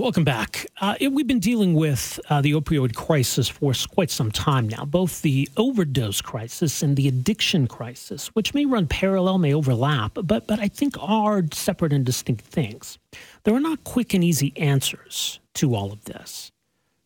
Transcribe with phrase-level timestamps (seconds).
[0.00, 0.66] welcome back.
[0.80, 5.22] Uh, we've been dealing with uh, the opioid crisis for quite some time now, both
[5.22, 10.60] the overdose crisis and the addiction crisis, which may run parallel, may overlap, but, but
[10.60, 12.98] I think are separate and distinct things.
[13.44, 16.52] There are not quick and easy answers to all of this.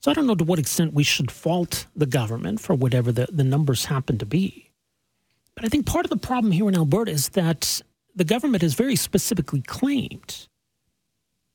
[0.00, 3.26] So I don't know to what extent we should fault the government for whatever the,
[3.32, 4.70] the numbers happen to be.
[5.54, 7.82] But I think part of the problem here in Alberta is that
[8.14, 10.46] the government has very specifically claimed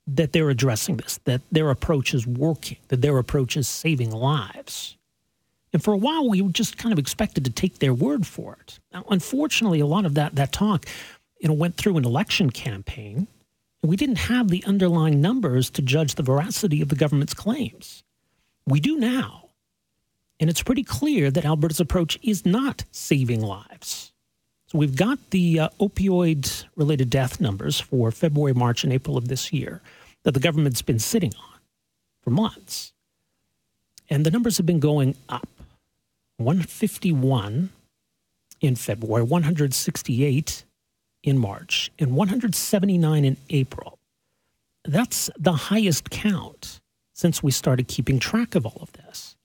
[0.07, 4.97] that they're addressing this, that their approach is working, that their approach is saving lives.
[5.73, 8.57] And for a while, we were just kind of expected to take their word for
[8.61, 8.79] it.
[8.93, 10.85] Now, unfortunately, a lot of that, that talk
[11.39, 13.27] you know, went through an election campaign,
[13.81, 18.03] and we didn't have the underlying numbers to judge the veracity of the government's claims.
[18.67, 19.49] We do now.
[20.39, 24.11] And it's pretty clear that Alberta's approach is not saving lives.
[24.67, 29.27] So we've got the uh, opioid related death numbers for February, March, and April of
[29.27, 29.81] this year
[30.23, 31.59] that the government's been sitting on
[32.21, 32.93] for months.
[34.09, 35.47] And the numbers have been going up
[36.37, 37.69] 151
[38.59, 40.65] in February, 168
[41.23, 43.99] in March, and 179 in April.
[44.83, 46.79] That's the highest count
[47.13, 49.35] since we started keeping track of all of this.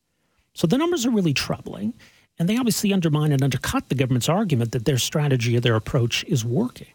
[0.55, 1.93] So the numbers are really troubling,
[2.39, 6.25] and they obviously undermine and undercut the government's argument that their strategy or their approach
[6.25, 6.89] is working.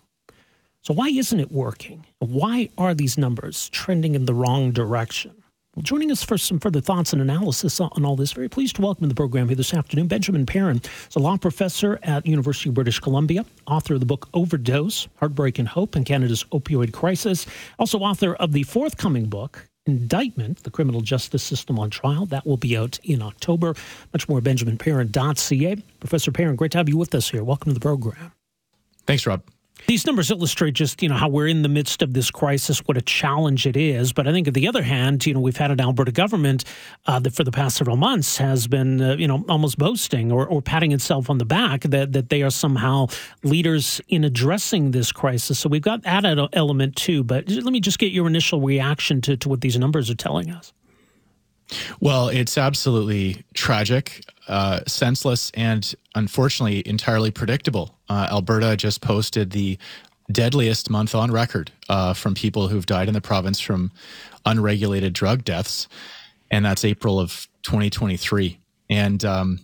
[0.84, 2.08] So, why isn't it working?
[2.18, 5.32] Why are these numbers trending in the wrong direction?
[5.76, 8.82] Well, joining us for some further thoughts and analysis on all this, very pleased to
[8.82, 10.82] welcome in the program here this afternoon Benjamin Perrin
[11.16, 15.68] a law professor at University of British Columbia, author of the book Overdose, Heartbreak and
[15.68, 17.46] Hope in Canada's Opioid Crisis,
[17.78, 22.26] also author of the forthcoming book, Indictment, the criminal justice system on trial.
[22.26, 23.76] That will be out in October.
[24.14, 25.76] Much more benjaminperrin.ca.
[26.00, 27.44] Professor Perrin, great to have you with us here.
[27.44, 28.32] Welcome to the program.
[29.06, 29.44] Thanks, Rob.
[29.88, 32.98] These numbers illustrate just, you know, how we're in the midst of this crisis, what
[32.98, 34.14] a challenge it is.
[34.14, 36.64] But I think, on the other hand, you know, we've had an Alberta government
[37.08, 40.46] uh, that for the past several months has been, uh, you know, almost boasting or,
[40.48, 43.08] or patting itself on the back that, that they are somehow
[43.44, 45.60] leaders in addressing this crisis.
[45.60, 47.24] So we've got that element too.
[47.24, 50.52] But let me just get your initial reaction to, to what these numbers are telling
[50.52, 50.74] us.
[52.00, 57.98] Well, it's absolutely tragic, uh, senseless, and unfortunately entirely predictable.
[58.10, 59.78] Uh, Alberta just posted the
[60.32, 63.92] deadliest month on record uh, from people who've died in the province from
[64.46, 65.88] unregulated drug deaths,
[66.50, 68.58] and that's April of 2023.
[68.90, 69.60] And um,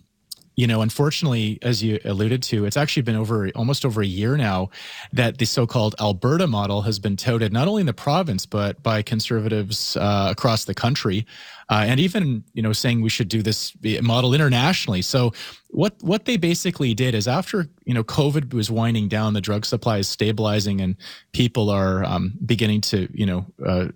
[0.58, 4.36] you know, unfortunately, as you alluded to, it's actually been over almost over a year
[4.36, 4.70] now
[5.12, 9.00] that the so-called Alberta model has been touted not only in the province but by
[9.00, 11.24] conservatives uh, across the country,
[11.70, 15.02] uh, and even you know saying we should do this model internationally.
[15.02, 15.32] So
[15.68, 19.64] what what they basically did is after you know COVID was winding down, the drug
[19.64, 20.96] supply is stabilizing, and
[21.32, 23.46] people are um, beginning to you know.
[23.64, 23.88] Uh,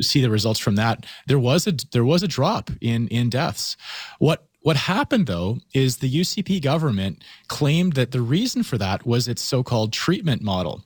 [0.00, 3.76] see the results from that there was a there was a drop in in deaths
[4.20, 9.26] what what happened, though, is the UCP government claimed that the reason for that was
[9.26, 10.84] its so-called treatment model,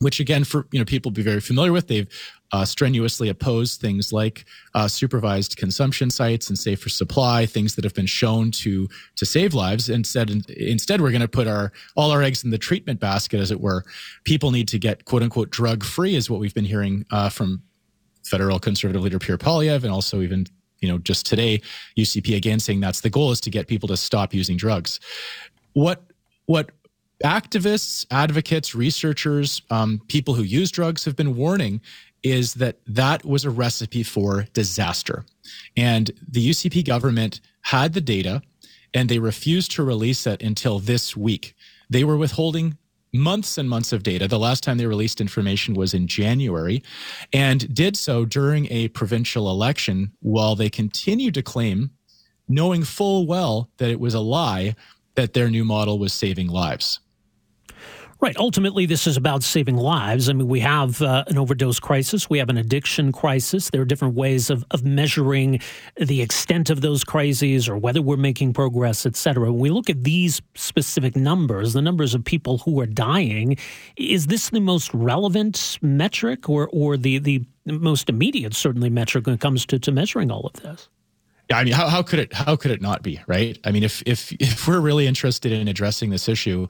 [0.00, 2.08] which again, for you know people be very familiar with, they've
[2.52, 7.94] uh, strenuously opposed things like uh, supervised consumption sites and safer supply, things that have
[7.94, 9.88] been shown to to save lives.
[9.88, 13.50] Instead, instead, we're going to put our all our eggs in the treatment basket, as
[13.50, 13.84] it were.
[14.24, 17.62] People need to get quote unquote drug free, is what we've been hearing uh, from
[18.24, 20.46] federal conservative leader Pierre Poilievre and also even
[20.82, 21.62] you know, just today,
[21.96, 25.00] UCP again saying that's the goal is to get people to stop using drugs.
[25.72, 26.02] What
[26.46, 26.70] what
[27.24, 31.80] activists, advocates, researchers, um, people who use drugs have been warning
[32.22, 35.24] is that that was a recipe for disaster.
[35.76, 38.42] And the UCP government had the data
[38.94, 41.54] and they refused to release it until this week.
[41.88, 42.76] They were withholding
[43.12, 44.26] months and months of data.
[44.26, 46.82] The last time they released information was in January
[47.32, 51.90] and did so during a provincial election while they continued to claim,
[52.48, 54.74] knowing full well that it was a lie,
[55.14, 57.00] that their new model was saving lives.
[58.22, 58.36] Right.
[58.36, 60.28] Ultimately, this is about saving lives.
[60.28, 62.30] I mean, we have uh, an overdose crisis.
[62.30, 63.68] We have an addiction crisis.
[63.70, 65.60] There are different ways of, of measuring
[65.96, 69.50] the extent of those crises or whether we're making progress, et cetera.
[69.50, 73.56] When we look at these specific numbers, the numbers of people who are dying,
[73.96, 79.34] is this the most relevant metric or, or the, the most immediate, certainly, metric when
[79.34, 80.88] it comes to, to measuring all of this?
[81.52, 83.58] I mean, how, how could it how could it not be right?
[83.64, 86.68] I mean, if if if we're really interested in addressing this issue,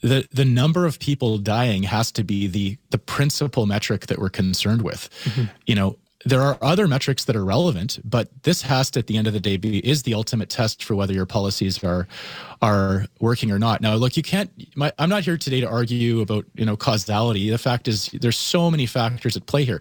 [0.00, 4.30] the the number of people dying has to be the the principal metric that we're
[4.30, 5.08] concerned with.
[5.24, 5.44] Mm-hmm.
[5.66, 9.16] You know, there are other metrics that are relevant, but this has to, at the
[9.16, 12.06] end of the day, be is the ultimate test for whether your policies are
[12.60, 13.80] are working or not.
[13.80, 14.50] Now, look, you can't.
[14.76, 17.50] My, I'm not here today to argue about you know causality.
[17.50, 19.80] The fact is, there's so many factors at play here.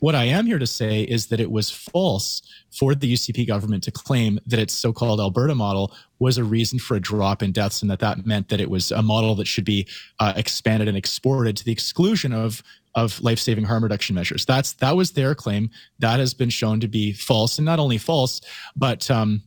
[0.00, 3.82] What I am here to say is that it was false for the UCP government
[3.84, 7.82] to claim that its so-called Alberta model was a reason for a drop in deaths,
[7.82, 9.86] and that that meant that it was a model that should be
[10.18, 12.62] uh, expanded and exported to the exclusion of
[12.94, 14.46] of life-saving harm reduction measures.
[14.46, 15.70] That's that was their claim.
[15.98, 18.40] That has been shown to be false, and not only false,
[18.74, 19.42] but um,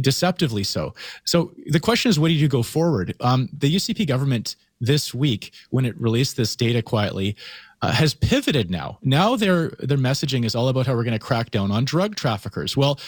[0.00, 0.94] deceptively so.
[1.24, 3.14] So the question is, what do you go forward?
[3.20, 7.36] Um, the UCP government this week, when it released this data quietly,
[7.82, 8.98] uh, has pivoted now.
[9.02, 12.14] Now their their messaging is all about how we're going to crack down on drug
[12.14, 12.76] traffickers.
[12.76, 12.98] Well,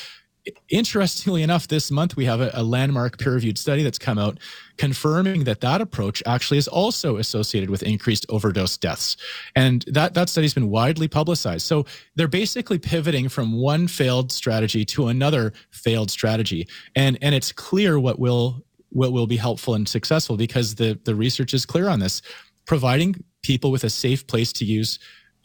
[0.69, 4.39] interestingly enough, this month we have a, a landmark peer reviewed study that's come out
[4.77, 9.17] confirming that that approach actually is also associated with increased overdose deaths.
[9.57, 11.67] And that, that study's been widely publicized.
[11.67, 16.69] So they're basically pivoting from one failed strategy to another failed strategy.
[16.95, 21.15] And, and it's clear what will, what will be helpful and successful because the, the
[21.15, 22.21] research is clear on this.
[22.67, 24.99] Providing people with a safe place to use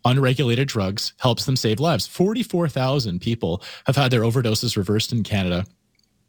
[0.06, 2.07] unregulated drugs helps them save lives.
[2.07, 5.66] 44,000 people have had their overdoses reversed in Canada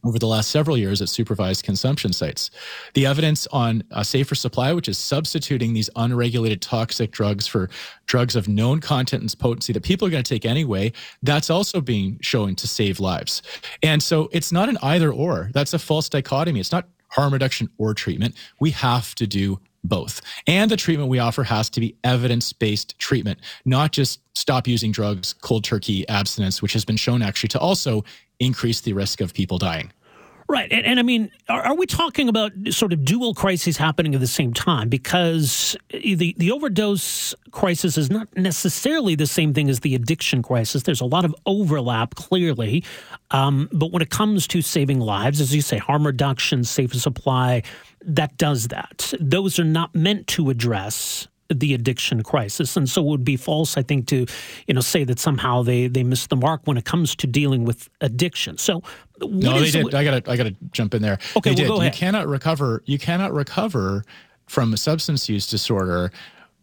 [0.04, 2.50] over the last several years at supervised consumption sites.
[2.94, 7.68] The evidence on a safer supply, which is substituting these unregulated toxic drugs for
[8.06, 10.92] drugs of known content and potency that people are going to take anyway,
[11.22, 13.42] that's also being shown to save lives.
[13.82, 15.50] And so it's not an either or.
[15.52, 16.60] That's a false dichotomy.
[16.60, 18.34] It's not harm reduction or treatment.
[18.58, 20.20] We have to do both.
[20.46, 24.92] And the treatment we offer has to be evidence based treatment, not just stop using
[24.92, 28.04] drugs, cold turkey abstinence, which has been shown actually to also
[28.38, 29.92] increase the risk of people dying.
[30.50, 30.72] Right.
[30.72, 34.20] And, and I mean, are, are, we talking about sort of dual crises happening at
[34.20, 34.88] the same time?
[34.88, 40.82] Because the, the overdose crisis is not necessarily the same thing as the addiction crisis.
[40.82, 42.82] There's a lot of overlap, clearly.
[43.30, 47.62] Um, but when it comes to saving lives, as you say, harm reduction, safe supply,
[48.04, 49.14] that does that.
[49.20, 52.76] Those are not meant to address the addiction crisis.
[52.76, 54.26] And so it would be false, I think, to,
[54.66, 57.64] you know, say that somehow they, they missed the mark when it comes to dealing
[57.64, 58.56] with addiction.
[58.58, 58.82] So
[59.20, 59.94] no, they did.
[59.94, 61.18] I gotta I gotta jump in there.
[61.36, 61.86] Okay, they well, did.
[61.86, 64.04] You cannot recover you cannot recover
[64.46, 66.10] from a substance use disorder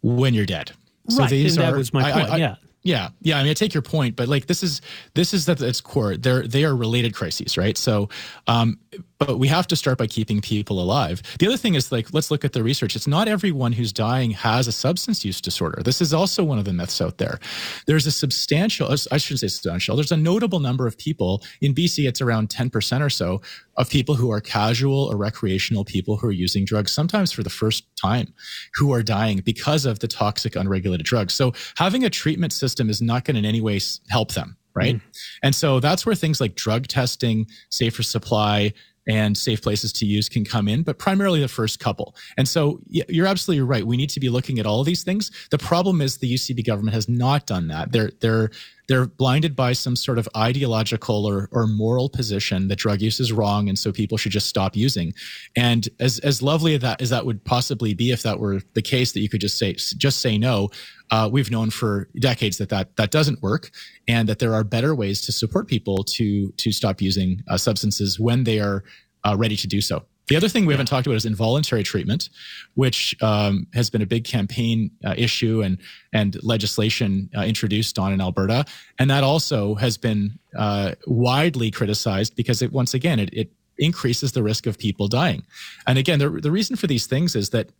[0.02, 0.72] when you're dead.
[1.08, 1.30] So right.
[1.30, 2.28] these and are, that was my point.
[2.30, 2.56] I, I, yeah.
[2.88, 3.36] Yeah, yeah.
[3.36, 4.80] I mean, I take your point, but like this is
[5.12, 6.16] this is at its core.
[6.16, 7.76] They're they are related crises, right?
[7.76, 8.08] So,
[8.46, 8.78] um,
[9.18, 11.20] but we have to start by keeping people alive.
[11.38, 12.96] The other thing is like let's look at the research.
[12.96, 15.82] It's not everyone who's dying has a substance use disorder.
[15.82, 17.40] This is also one of the myths out there.
[17.86, 19.94] There's a substantial, I shouldn't say substantial.
[19.94, 22.08] There's a notable number of people in BC.
[22.08, 23.42] It's around ten percent or so
[23.76, 27.50] of people who are casual or recreational people who are using drugs, sometimes for the
[27.50, 28.32] first time,
[28.74, 31.34] who are dying because of the toxic unregulated drugs.
[31.34, 34.96] So having a treatment system is not going to in any way help them right?
[34.96, 35.00] Mm.
[35.42, 38.72] And so that's where things like drug testing, safer supply,
[39.08, 42.14] and safe places to use can come in, but primarily the first couple.
[42.36, 43.84] And so you're absolutely right.
[43.84, 45.30] We need to be looking at all these things.
[45.50, 47.90] The problem is the UCP government has not done that.
[47.90, 48.50] They're they're
[48.88, 53.32] they're blinded by some sort of ideological or, or moral position that drug use is
[53.32, 55.12] wrong and so people should just stop using.
[55.56, 58.82] And as, as lovely as that as that would possibly be if that were the
[58.82, 60.70] case that you could just say just say no
[61.10, 63.70] uh, we've known for decades that, that that doesn't work
[64.06, 68.18] and that there are better ways to support people to to stop using uh, substances
[68.18, 68.84] when they are
[69.24, 72.28] uh, ready to do so the other thing we haven't talked about is involuntary treatment,
[72.74, 75.78] which um, has been a big campaign uh, issue and
[76.12, 78.64] and legislation uh, introduced on in Alberta,
[78.98, 84.32] and that also has been uh, widely criticized because it once again it, it increases
[84.32, 85.42] the risk of people dying.
[85.86, 87.70] And again, the the reason for these things is that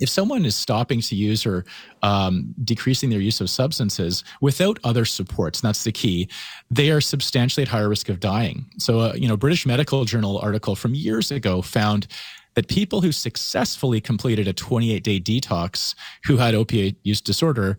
[0.00, 1.64] if someone is stopping to use or
[2.02, 6.28] um, decreasing their use of substances without other supports, that's the key,
[6.70, 8.64] they are substantially at higher risk of dying.
[8.78, 12.06] So, uh, you know, British Medical Journal article from years ago found
[12.54, 17.76] that people who successfully completed a 28 day detox who had opiate use disorder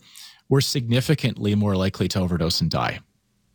[0.50, 3.00] were significantly more likely to overdose and die.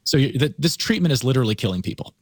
[0.05, 0.19] So,
[0.59, 2.15] this treatment is literally killing people.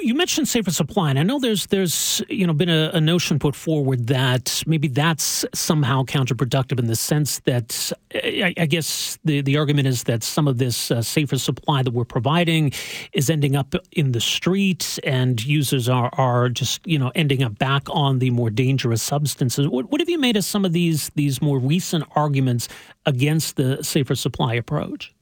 [0.00, 3.38] You mentioned safer supply, and I know there's there's you know been a, a, notion
[3.38, 9.40] put forward that maybe that's somehow counterproductive in the sense that I, I guess the
[9.40, 12.72] the argument is that some of this uh, safer supply that we're providing
[13.12, 17.58] is ending up in the streets, and users are are just you know ending up
[17.58, 19.66] back on the more dangerous substances.
[19.68, 22.68] What, what have you made of some of these these more recent arguments
[23.06, 25.15] against the safer supply approach?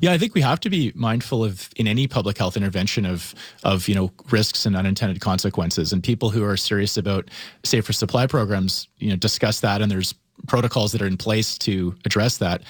[0.00, 3.34] Yeah, I think we have to be mindful of in any public health intervention of
[3.62, 5.92] of you know risks and unintended consequences.
[5.92, 7.30] And people who are serious about
[7.64, 10.14] safer supply programs, you know, discuss that, and there's
[10.46, 12.62] protocols that are in place to address that.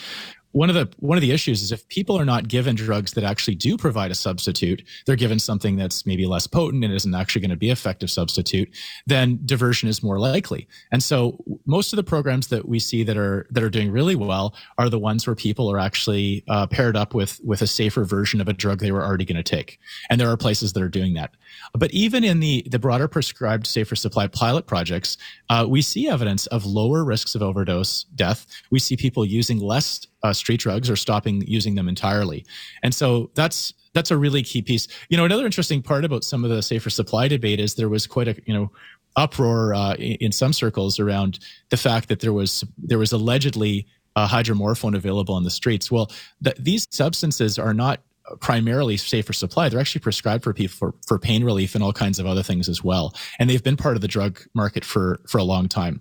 [0.52, 3.24] One of the one of the issues is if people are not given drugs that
[3.24, 7.40] actually do provide a substitute, they're given something that's maybe less potent and isn't actually
[7.40, 8.68] going to be effective substitute,
[9.06, 10.66] then diversion is more likely.
[10.90, 14.16] And so most of the programs that we see that are that are doing really
[14.16, 18.04] well are the ones where people are actually uh, paired up with with a safer
[18.04, 19.78] version of a drug they were already going to take.
[20.08, 21.30] And there are places that are doing that.
[21.74, 25.16] But even in the the broader prescribed safer supply pilot projects,
[25.48, 28.46] uh, we see evidence of lower risks of overdose death.
[28.70, 32.44] We see people using less uh, street drugs or stopping using them entirely.
[32.82, 34.86] And so that's that's a really key piece.
[35.08, 38.06] You know, another interesting part about some of the safer supply debate is there was
[38.06, 38.70] quite a you know
[39.16, 41.38] uproar uh, in some circles around
[41.70, 43.86] the fact that there was there was allegedly
[44.16, 45.90] uh, hydromorphone available on the streets.
[45.90, 46.10] Well,
[46.42, 48.00] th- these substances are not
[48.40, 49.68] primarily safer supply.
[49.68, 52.68] They're actually prescribed for people for, for pain relief and all kinds of other things
[52.68, 53.14] as well.
[53.38, 56.00] And they've been part of the drug market for, for a long time.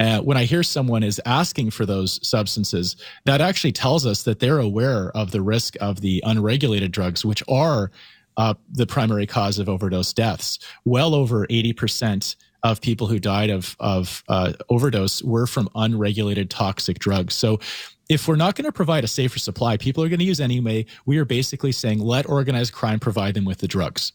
[0.00, 4.40] Uh, when I hear someone is asking for those substances, that actually tells us that
[4.40, 7.90] they're aware of the risk of the unregulated drugs, which are
[8.36, 10.58] uh, the primary cause of overdose deaths.
[10.84, 16.98] Well over 80% of people who died of, of uh, overdose were from unregulated toxic
[16.98, 17.34] drugs.
[17.34, 17.60] So
[18.08, 20.86] if we're not going to provide a safer supply, people are going to use anyway.
[21.06, 24.12] We are basically saying let organized crime provide them with the drugs.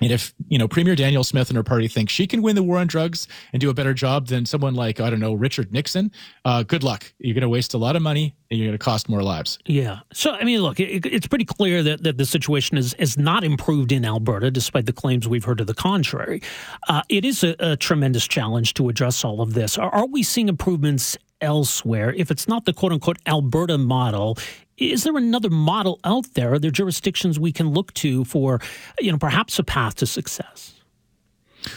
[0.00, 2.62] And if, you know, Premier Danielle Smith and her party think she can win the
[2.62, 5.72] war on drugs and do a better job than someone like, I don't know, Richard
[5.72, 6.12] Nixon,
[6.44, 7.12] uh, good luck.
[7.18, 9.58] You're going to waste a lot of money and you're going to cost more lives.
[9.66, 10.00] Yeah.
[10.12, 13.44] So, I mean, look, it, it's pretty clear that, that the situation is, is not
[13.44, 16.42] improved in Alberta, despite the claims we've heard to the contrary.
[16.88, 19.78] Uh, it is a, a, tremendous challenge to address all of this.
[19.78, 22.12] Are, are we seeing improvements elsewhere?
[22.14, 24.36] If it's not the quote unquote Alberta model,
[24.78, 26.54] is there another model out there?
[26.54, 28.60] Are there jurisdictions we can look to for,
[29.00, 30.74] you know, perhaps a path to success?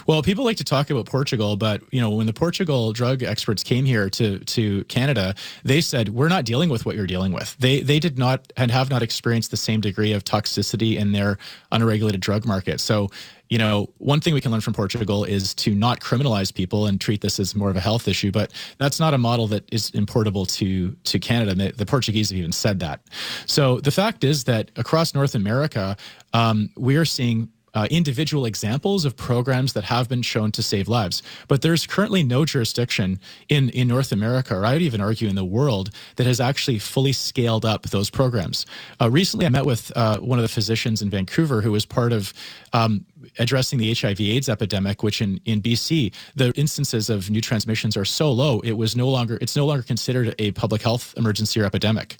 [0.07, 3.63] Well, people like to talk about Portugal, but you know, when the Portugal drug experts
[3.63, 7.57] came here to to Canada, they said we're not dealing with what you're dealing with.
[7.57, 11.37] They they did not and have not experienced the same degree of toxicity in their
[11.71, 12.79] unregulated drug market.
[12.79, 13.09] So,
[13.51, 17.01] you know, one thing we can learn from Portugal is to not criminalize people and
[17.01, 18.31] treat this as more of a health issue.
[18.31, 21.53] But that's not a model that is importable to to Canada.
[21.53, 23.01] The, the, Portuguese have even said that.
[23.45, 25.97] So the fact is that across North America,
[26.33, 30.87] um, we are seeing uh, individual examples of programs that have been shown to save
[30.87, 31.23] lives.
[31.47, 35.35] But there's currently no jurisdiction in, in North America, or I would even argue in
[35.35, 38.65] the world, that has actually fully scaled up those programs.
[38.99, 42.13] Uh, recently, I met with uh, one of the physicians in Vancouver who was part
[42.13, 42.33] of
[42.73, 43.05] um,
[43.39, 48.31] addressing the HIV/AIDS epidemic, which in, in BC the instances of new transmissions are so
[48.31, 52.17] low, it was no longer it's no longer considered a public health emergency or epidemic.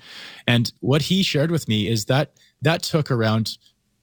[0.48, 3.58] And what he shared with me is that that took around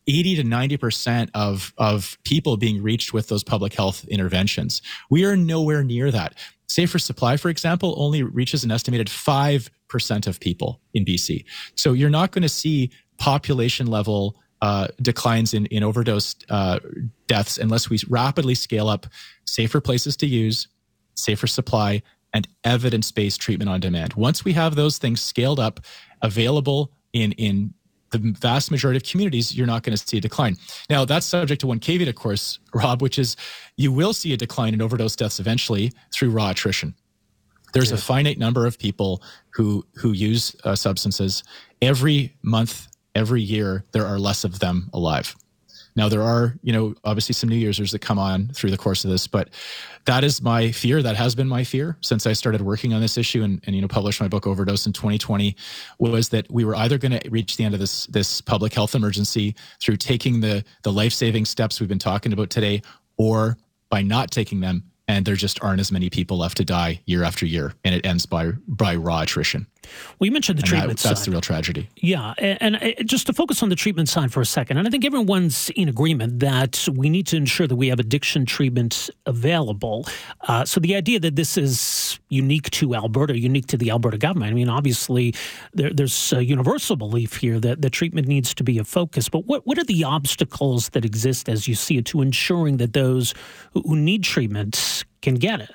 [0.08, 4.80] 80 to 90% of, of people being reached with those public health interventions.
[5.10, 6.34] We are nowhere near that.
[6.66, 11.44] Safer Supply, for example, only reaches an estimated 5% of people in BC.
[11.74, 16.78] So you're not going to see population level uh, declines in, in overdose uh,
[17.26, 19.06] deaths unless we rapidly scale up
[19.44, 20.68] safer places to use,
[21.14, 22.02] safer supply,
[22.34, 24.14] and evidence based treatment on demand.
[24.14, 25.80] Once we have those things scaled up,
[26.22, 27.72] available in, in
[28.10, 30.56] the vast majority of communities, you're not going to see a decline.
[30.90, 33.36] Now, that's subject to one caveat, of course, Rob, which is
[33.76, 36.94] you will see a decline in overdose deaths eventually through raw attrition.
[37.74, 37.96] There's yeah.
[37.96, 41.44] a finite number of people who who use uh, substances.
[41.82, 42.88] Every month,
[43.18, 45.34] every year, there are less of them alive.
[45.96, 49.04] Now there are, you know, obviously some new users that come on through the course
[49.04, 49.50] of this, but
[50.04, 51.02] that is my fear.
[51.02, 53.82] That has been my fear since I started working on this issue and, and you
[53.82, 55.56] know published my book Overdose in 2020
[55.98, 58.94] was that we were either going to reach the end of this this public health
[58.94, 62.80] emergency through taking the the life saving steps we've been talking about today,
[63.16, 63.58] or
[63.90, 67.24] by not taking them and there just aren't as many people left to die year
[67.24, 69.66] after year, and it ends by by raw attrition.
[70.18, 71.26] Well, you mentioned the and treatment that, that's side.
[71.26, 71.88] the real tragedy.
[71.96, 74.86] Yeah, and, and, uh, just to focus on the treatment side for a second, and
[74.86, 79.10] I think everyone's in agreement that we need to ensure that we have addiction treatment
[79.26, 80.06] available.
[80.42, 84.50] Uh, so the idea that this is unique to Alberta, unique to the Alberta government,
[84.50, 85.34] I mean, obviously
[85.74, 89.28] there, there's a universal belief here that the treatment needs to be a focus.
[89.28, 92.92] But what what are the obstacles that exist as you see it to ensuring that
[92.92, 93.34] those
[93.72, 95.70] who need treatment can get it?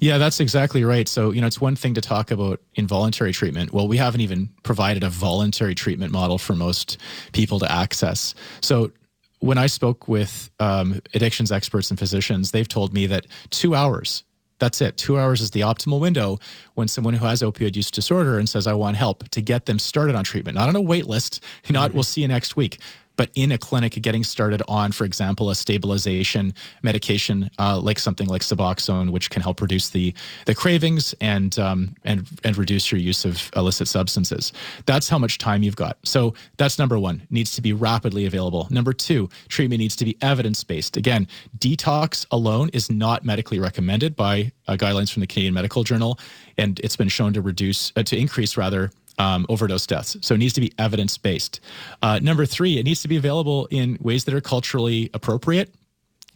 [0.00, 1.08] Yeah, that's exactly right.
[1.08, 3.72] So, you know, it's one thing to talk about involuntary treatment.
[3.72, 6.98] Well, we haven't even provided a voluntary treatment model for most
[7.32, 8.34] people to access.
[8.60, 8.92] So,
[9.40, 14.22] when I spoke with um, addictions experts and physicians, they've told me that two hours,
[14.58, 14.98] that's it.
[14.98, 16.38] Two hours is the optimal window
[16.74, 19.78] when someone who has opioid use disorder and says, I want help to get them
[19.78, 21.96] started on treatment, not on a wait list, not mm-hmm.
[21.96, 22.78] we'll see you next week
[23.20, 28.26] but in a clinic getting started on, for example, a stabilization medication uh, like something
[28.26, 30.14] like Suboxone, which can help reduce the
[30.46, 34.54] the cravings and um, and and reduce your use of illicit substances.
[34.86, 35.98] That's how much time you've got.
[36.02, 37.20] So that's number one.
[37.28, 38.66] Needs to be rapidly available.
[38.70, 40.96] Number two, treatment needs to be evidence based.
[40.96, 46.18] Again, detox alone is not medically recommended by uh, guidelines from the Canadian Medical Journal,
[46.56, 50.16] and it's been shown to reduce uh, to increase rather um, overdose deaths.
[50.22, 51.60] So it needs to be evidence based.
[52.02, 55.72] Uh, number three, it needs to be available in ways that are culturally appropriate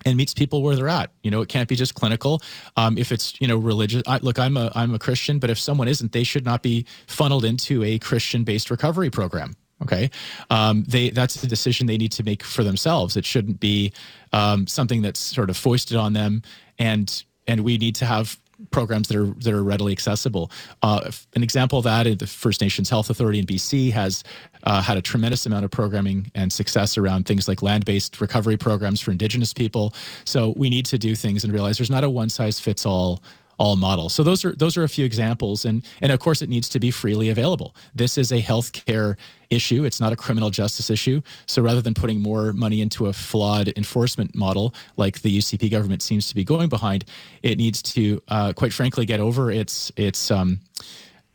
[0.04, 1.10] and meets people where they're at.
[1.22, 2.42] You know, it can't be just clinical.
[2.76, 5.58] Um, if it's you know religious, I, look, I'm a I'm a Christian, but if
[5.58, 9.56] someone isn't, they should not be funneled into a Christian based recovery program.
[9.82, 10.10] Okay,
[10.50, 13.16] um, they that's a decision they need to make for themselves.
[13.16, 13.92] It shouldn't be
[14.32, 16.42] um, something that's sort of foisted on them,
[16.78, 18.38] and and we need to have
[18.70, 20.50] programs that are that are readily accessible.
[20.82, 24.24] Uh, an example of that, the First Nations Health Authority in BC has
[24.64, 29.00] uh, had a tremendous amount of programming and success around things like land-based recovery programs
[29.00, 29.94] for Indigenous people.
[30.24, 33.22] So we need to do things and realize there's not a one-size-fits-all
[33.58, 34.14] all models.
[34.14, 36.80] So those are those are a few examples, and and of course it needs to
[36.80, 37.74] be freely available.
[37.94, 39.16] This is a healthcare
[39.50, 41.20] issue; it's not a criminal justice issue.
[41.46, 46.02] So rather than putting more money into a flawed enforcement model like the UCP government
[46.02, 47.04] seems to be going behind,
[47.42, 50.60] it needs to, uh, quite frankly, get over its its um,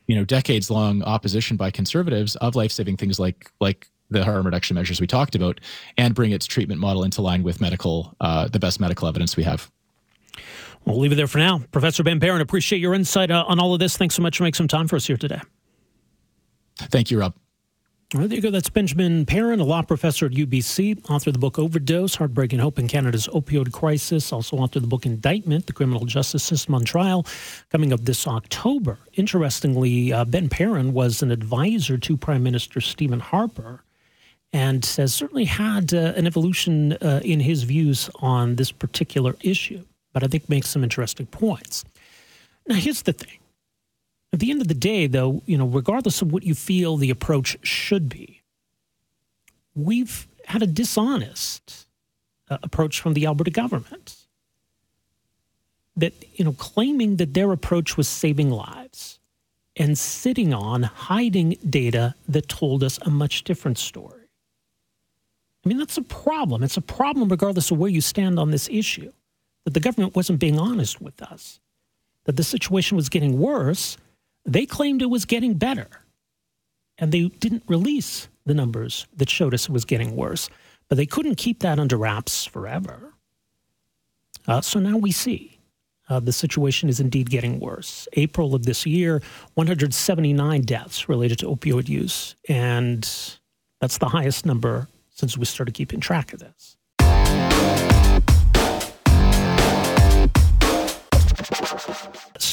[0.07, 4.45] you know decades long opposition by conservatives of life saving things like like the harm
[4.45, 5.59] reduction measures we talked about,
[5.97, 9.43] and bring its treatment model into line with medical uh, the best medical evidence we
[9.43, 9.71] have.
[10.85, 11.61] We'll leave it there for now.
[11.71, 13.97] Professor Ben Perrin, appreciate your insight uh, on all of this.
[13.97, 15.39] Thanks so much for making some time for us here today.
[16.77, 17.35] Thank you, Rob.
[18.15, 18.49] All right, there you go.
[18.49, 22.79] That's Benjamin Perrin, a law professor at UBC, author of the book Overdose Heartbreaking Hope
[22.79, 26.85] in Canada's Opioid Crisis, also author of the book Indictment The Criminal Justice System on
[26.85, 27.23] Trial,
[27.69, 28.97] coming up this October.
[29.13, 33.83] Interestingly, uh, Ben Perrin was an advisor to Prime Minister Stephen Harper
[34.51, 39.83] and has certainly had uh, an evolution uh, in his views on this particular issue
[40.13, 41.83] but I think makes some interesting points.
[42.67, 43.39] Now, here's the thing.
[44.31, 47.09] At the end of the day, though, you know, regardless of what you feel the
[47.09, 48.41] approach should be,
[49.73, 51.87] we've had a dishonest
[52.49, 54.15] uh, approach from the Alberta government.
[55.95, 59.19] That, you know, claiming that their approach was saving lives
[59.75, 64.29] and sitting on hiding data that told us a much different story.
[65.65, 66.63] I mean, that's a problem.
[66.63, 69.11] It's a problem regardless of where you stand on this issue
[69.69, 71.59] that the government wasn't being honest with us,
[72.25, 73.97] that the situation was getting worse.
[74.43, 75.87] They claimed it was getting better.
[76.97, 80.49] And they didn't release the numbers that showed us it was getting worse.
[80.87, 83.13] But they couldn't keep that under wraps forever.
[84.47, 85.59] Uh, so now we see
[86.09, 88.07] uh, the situation is indeed getting worse.
[88.13, 89.21] April of this year,
[89.53, 92.35] 179 deaths related to opioid use.
[92.49, 93.07] And
[93.79, 96.78] that's the highest number since we started keeping track of this.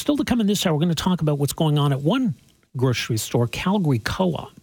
[0.07, 1.99] Still to come in this hour, we're going to talk about what's going on at
[1.99, 2.33] one
[2.77, 4.53] grocery store, Calgary Co op.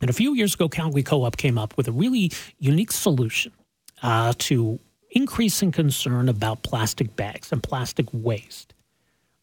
[0.00, 3.52] And a few years ago, Calgary Co op came up with a really unique solution
[4.02, 8.72] uh, to increasing concern about plastic bags and plastic waste.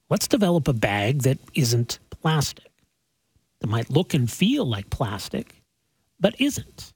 [0.09, 2.71] Let's develop a bag that isn't plastic,
[3.59, 5.61] that might look and feel like plastic,
[6.19, 6.93] but isn't.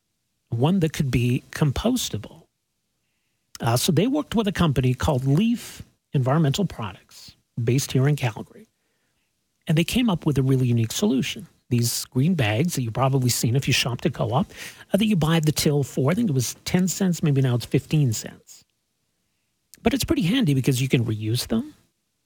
[0.50, 2.48] One that could be compostable.
[3.62, 8.68] Uh, so they worked with a company called Leaf Environmental Products based here in Calgary.
[9.68, 11.48] And they came up with a really unique solution.
[11.70, 14.52] These green bags that you've probably seen if you shopped at co op,
[14.92, 17.66] that you buy the till for, I think it was 10 cents, maybe now it's
[17.66, 18.64] 15 cents.
[19.82, 21.74] But it's pretty handy because you can reuse them.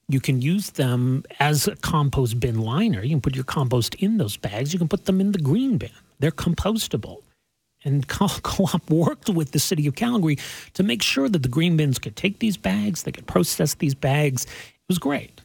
[0.08, 3.02] You can use them as a compost bin liner.
[3.02, 4.72] You can put your compost in those bags.
[4.72, 5.90] You can put them in the green bin.
[6.18, 7.22] They're compostable
[7.84, 10.36] and co-op worked with the city of Calgary
[10.74, 13.94] to make sure that the green bins could take these bags, they could process these
[13.94, 14.46] bags.
[14.90, 15.40] Was great.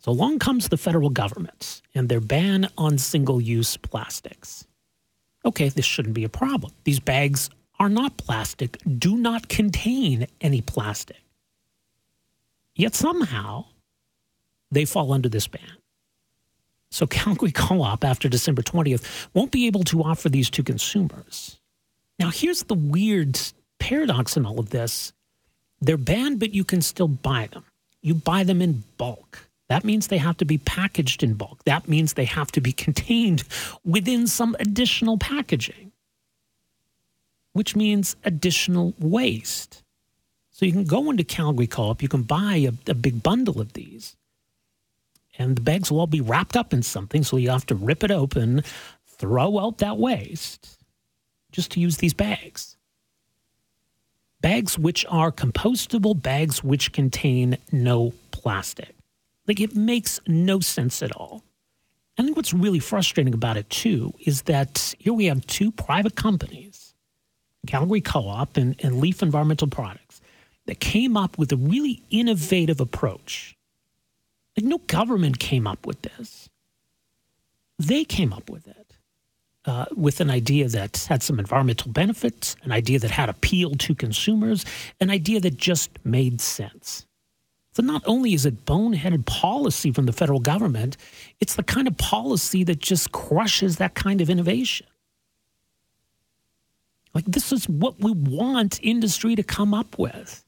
[0.00, 4.66] So along comes the federal government and their ban on single-use plastics.
[5.44, 6.72] Okay, this shouldn't be a problem.
[6.82, 11.22] These bags are not plastic, do not contain any plastic.
[12.74, 13.66] Yet somehow
[14.72, 15.78] they fall under this ban.
[16.90, 21.60] So Calgary Co-op after December 20th won't be able to offer these to consumers.
[22.18, 23.38] Now here's the weird
[23.78, 25.12] paradox in all of this.
[25.80, 27.62] They're banned, but you can still buy them.
[28.04, 29.48] You buy them in bulk.
[29.70, 31.64] That means they have to be packaged in bulk.
[31.64, 33.44] That means they have to be contained
[33.82, 35.90] within some additional packaging,
[37.54, 39.82] which means additional waste.
[40.50, 43.72] So you can go into Calgary Co-op, you can buy a, a big bundle of
[43.72, 44.16] these,
[45.38, 47.24] and the bags will all be wrapped up in something.
[47.24, 48.62] So you have to rip it open,
[49.06, 50.78] throw out that waste,
[51.52, 52.73] just to use these bags.
[54.44, 58.94] Bags which are compostable, bags which contain no plastic.
[59.48, 61.42] Like it makes no sense at all.
[62.18, 66.14] I think what's really frustrating about it too is that here we have two private
[66.14, 66.92] companies,
[67.66, 70.20] Calgary Co op and, and Leaf Environmental Products,
[70.66, 73.56] that came up with a really innovative approach.
[74.58, 76.50] Like no government came up with this.
[77.78, 78.83] They came up with it.
[79.66, 83.94] Uh, with an idea that had some environmental benefits, an idea that had appeal to
[83.94, 84.62] consumers,
[85.00, 87.06] an idea that just made sense.
[87.72, 90.98] So not only is it boneheaded policy from the federal government,
[91.40, 94.86] it's the kind of policy that just crushes that kind of innovation.
[97.14, 100.44] Like this is what we want industry to come up with.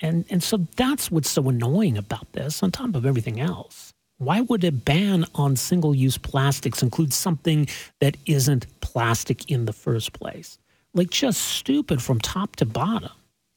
[0.00, 3.87] And and so that's what's so annoying about this on top of everything else.
[4.18, 7.68] Why would a ban on single use plastics include something
[8.00, 10.58] that isn't plastic in the first place?
[10.92, 13.12] Like, just stupid from top to bottom.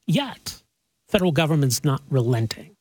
[0.06, 0.62] Yet,
[1.08, 2.76] federal government's not relenting.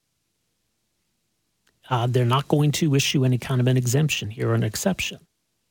[1.88, 5.18] Uh, they're not going to issue any kind of an exemption here, an exception,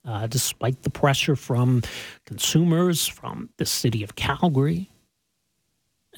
[0.03, 1.83] uh, despite the pressure from
[2.25, 4.89] consumers, from the city of Calgary.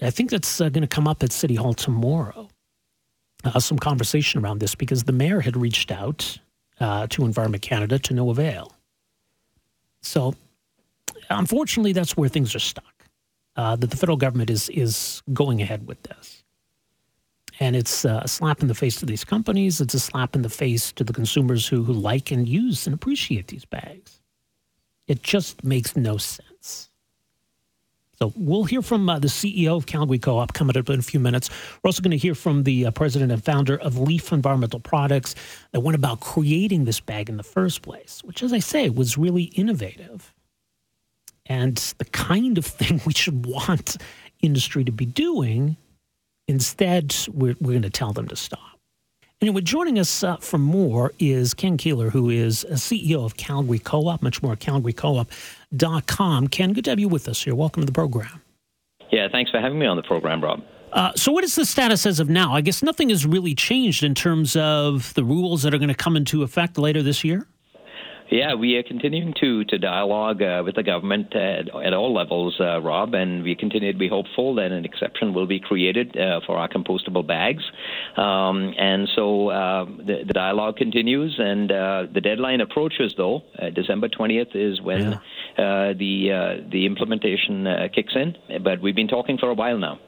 [0.02, 2.50] I think that's uh, going to come up at City Hall tomorrow
[3.44, 6.38] uh, some conversation around this because the mayor had reached out
[6.80, 8.74] uh, to Environment Canada to no avail.
[10.02, 10.36] So,
[11.30, 12.86] unfortunately, that's where things are stuck.
[13.56, 16.44] Uh, that the federal government is is going ahead with this,
[17.60, 19.82] and it's a slap in the face to these companies.
[19.82, 22.94] It's a slap in the face to the consumers who who like and use and
[22.94, 24.22] appreciate these bags.
[25.08, 26.91] It just makes no sense.
[28.22, 31.20] So we'll hear from uh, the CEO of Calgary Co-op coming up in a few
[31.20, 31.50] minutes.
[31.82, 35.34] We're also going to hear from the uh, president and founder of Leaf Environmental Products
[35.72, 39.18] that went about creating this bag in the first place, which, as I say, was
[39.18, 40.36] really innovative
[41.48, 43.98] and the kind of thing we should want
[44.44, 45.76] industry to be doing.
[46.48, 48.60] Instead, we're, we're going to tell them to stop.
[49.42, 53.80] Anyway, joining us uh, for more is Ken Keelor, who is a CEO of Calgary
[53.80, 54.56] Co-op, much more
[55.72, 56.48] calgarycoop.com.
[56.48, 57.56] Ken, good to have you with us here.
[57.56, 58.42] Welcome to the program.
[59.12, 60.62] Yeah, thanks for having me on the program, Rob.
[60.94, 62.54] Uh, so, what is the status as of now?
[62.54, 65.96] I guess nothing has really changed in terms of the rules that are going to
[65.96, 67.48] come into effect later this year.
[68.32, 72.62] Yeah, we are continuing to to dialogue uh, with the government at, at all levels,
[72.62, 76.40] uh, Rob, and we continue to be hopeful that an exception will be created uh,
[76.46, 77.62] for our compostable bags.
[78.16, 83.16] Um, and so uh, the, the, dialogue continues, and uh, the deadline approaches.
[83.18, 85.20] Though uh, December twentieth is when
[85.58, 85.92] yeah.
[85.92, 90.00] the the implementation kicks in, but we've been talking for a while now.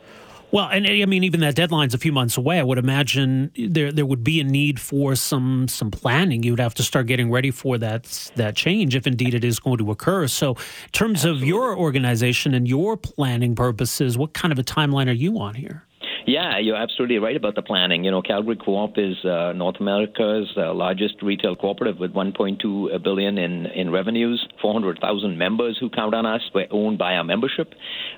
[0.54, 2.60] Well, and I mean, even that deadline's a few months away.
[2.60, 6.44] I would imagine there there would be a need for some some planning.
[6.44, 9.60] You would have to start getting ready for that that change if indeed it is
[9.60, 10.28] going to occur.
[10.28, 11.42] So, in terms Absolutely.
[11.42, 15.56] of your organization and your planning purposes, what kind of a timeline are you on
[15.56, 15.86] here?
[16.26, 18.06] Yeah, you're absolutely right about the planning.
[18.06, 23.38] You know, Calgary Co-op is uh, North America's uh, largest retail cooperative with 1.2 billion
[23.38, 26.42] in in revenues, 400,000 members who count on us.
[26.54, 27.74] We're owned by our membership.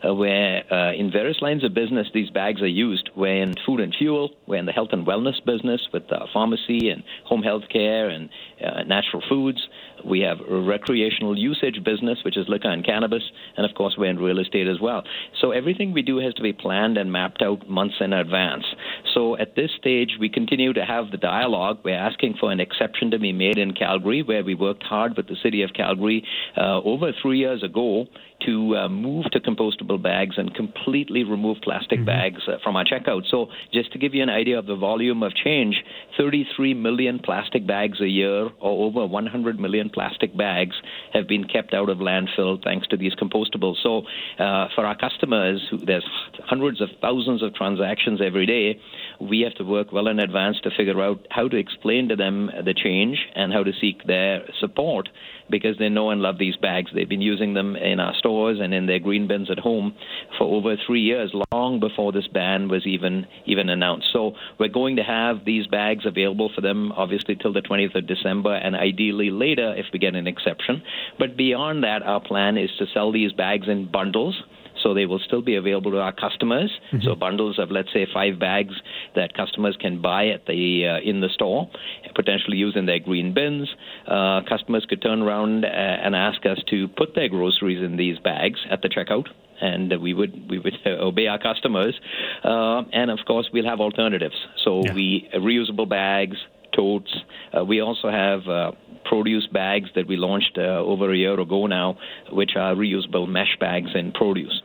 [0.05, 3.09] Uh, where uh, in various lines of business these bags are used.
[3.15, 4.31] We're in food and fuel.
[4.45, 8.29] We're in the health and wellness business with pharmacy and home health care and
[8.63, 9.67] uh, natural foods.
[10.05, 13.23] We have recreational usage business, which is liquor and cannabis,
[13.57, 15.03] and of course, we're in real estate as well.
[15.41, 18.65] So everything we do has to be planned and mapped out months in advance.
[19.13, 21.79] So at this stage, we continue to have the dialogue.
[21.83, 25.27] We're asking for an exception to be made in Calgary, where we worked hard with
[25.27, 26.23] the city of Calgary
[26.57, 28.07] uh, over three years ago
[28.45, 32.05] to uh, move to compostable bags and completely remove plastic mm-hmm.
[32.05, 33.23] bags uh, from our checkout.
[33.29, 35.83] So, just to give you an idea of the volume of change,
[36.17, 40.75] 33 million plastic bags a year, or over 100 million plastic bags,
[41.13, 43.75] have been kept out of landfill thanks to these compostables.
[43.81, 44.03] So,
[44.39, 46.05] uh, for our customers, who, there's
[46.45, 48.79] hundreds of thousands of transactions every day.
[49.19, 52.49] We have to work well in advance to figure out how to explain to them
[52.63, 55.09] the change and how to seek their support
[55.49, 56.91] because they know and love these bags.
[56.93, 59.95] They've been using them in our stores and in their green bins at home
[60.37, 64.07] for over three years, long before this ban was even even announced.
[64.11, 68.07] So we're going to have these bags available for them, obviously till the 20th of
[68.07, 70.81] December, and ideally later if we get an exception.
[71.19, 74.41] But beyond that, our plan is to sell these bags in bundles
[74.85, 76.71] so they will still be available to our customers.
[76.93, 77.05] Mm-hmm.
[77.05, 78.75] So bundles of let's say five bags
[79.15, 81.67] that customers can buy at the uh, in the store,
[82.03, 83.67] and potentially use in their green bins.
[84.07, 88.19] Uh, customers could turn around uh, and ask us to put their groceries in these
[88.19, 89.25] bags at the checkout
[89.61, 91.99] and we would we would obey our customers.
[92.43, 94.35] Uh, and of course, we'll have alternatives.
[94.63, 94.93] So yeah.
[94.93, 96.37] we uh, reusable bags,
[96.75, 97.13] totes.
[97.57, 98.71] Uh, we also have uh,
[99.05, 101.97] produce bags that we launched uh, over a year ago now,
[102.31, 104.61] which are reusable mesh bags in produce.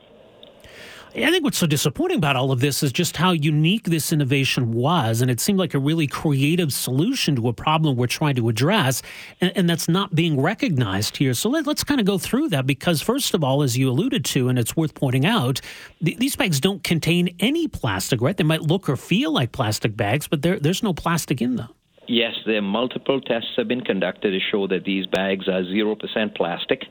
[1.16, 4.72] I think what's so disappointing about all of this is just how unique this innovation
[4.72, 5.20] was.
[5.20, 9.02] And it seemed like a really creative solution to a problem we're trying to address.
[9.40, 11.34] And, and that's not being recognized here.
[11.34, 14.24] So let, us kind of go through that because, first of all, as you alluded
[14.26, 15.60] to, and it's worth pointing out,
[16.04, 18.36] th- these bags don't contain any plastic, right?
[18.36, 21.68] They might look or feel like plastic bags, but there's no plastic in them.
[22.12, 26.34] Yes, there are multiple tests have been conducted to show that these bags are 0%
[26.34, 26.82] plastic.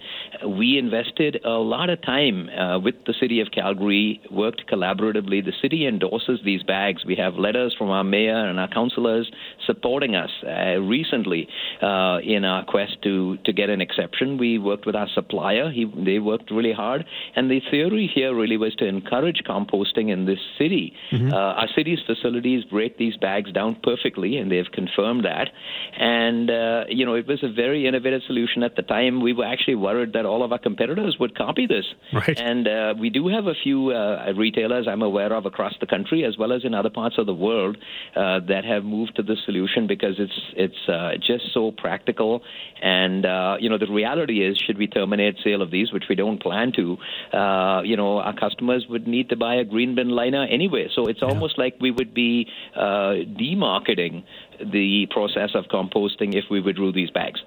[0.47, 5.43] We invested a lot of time uh, with the city of Calgary, worked collaboratively.
[5.43, 7.03] The city endorses these bags.
[7.05, 9.29] We have letters from our mayor and our councillors
[9.69, 11.41] supporting us uh, recently
[11.89, 14.25] uh, in our quest to, to get an exception.
[14.45, 15.65] We worked with our supplier.
[15.77, 17.05] He, they worked really hard.
[17.35, 20.85] And the theory here really was to encourage composting in this city.
[21.11, 21.33] Mm-hmm.
[21.33, 25.47] Uh, our city's facilities break these bags down perfectly, and they've confirmed that.
[25.99, 29.21] And, uh, you know, it was a very innovative solution at the time.
[29.21, 31.85] We were actually worried that all of our competitors would copy this.
[32.13, 32.39] Right.
[32.39, 36.25] And uh, we do have a few uh, retailers I'm aware of across the country,
[36.29, 37.77] as well as in other parts of the world,
[38.15, 42.41] uh, that have moved to this solution because it's it's uh, just so practical.
[42.81, 46.15] And, uh, you know, the reality is, should we terminate sale of these, which we
[46.15, 46.97] don't plan to,
[47.85, 50.87] you know, our customers would need to buy a green bin liner anyway.
[50.95, 51.27] So it's yeah.
[51.27, 54.23] almost like we would be demarketing
[54.71, 57.41] the process of composting if we withdrew these bags.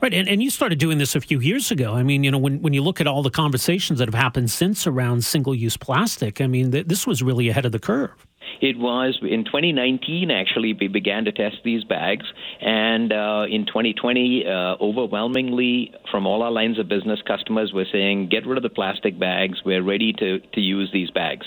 [0.00, 1.94] Right, and, and you started doing this a few years ago.
[1.94, 4.50] I mean, you know, when, when you look at all the conversations that have happened
[4.50, 8.27] since around single use plastic, I mean, th- this was really ahead of the curve.
[8.60, 12.26] It was in 2019, actually, we began to test these bags.
[12.60, 18.28] And uh, in 2020, uh, overwhelmingly from all our lines of business, customers were saying,
[18.28, 19.60] get rid of the plastic bags.
[19.64, 21.46] We're ready to, to use these bags.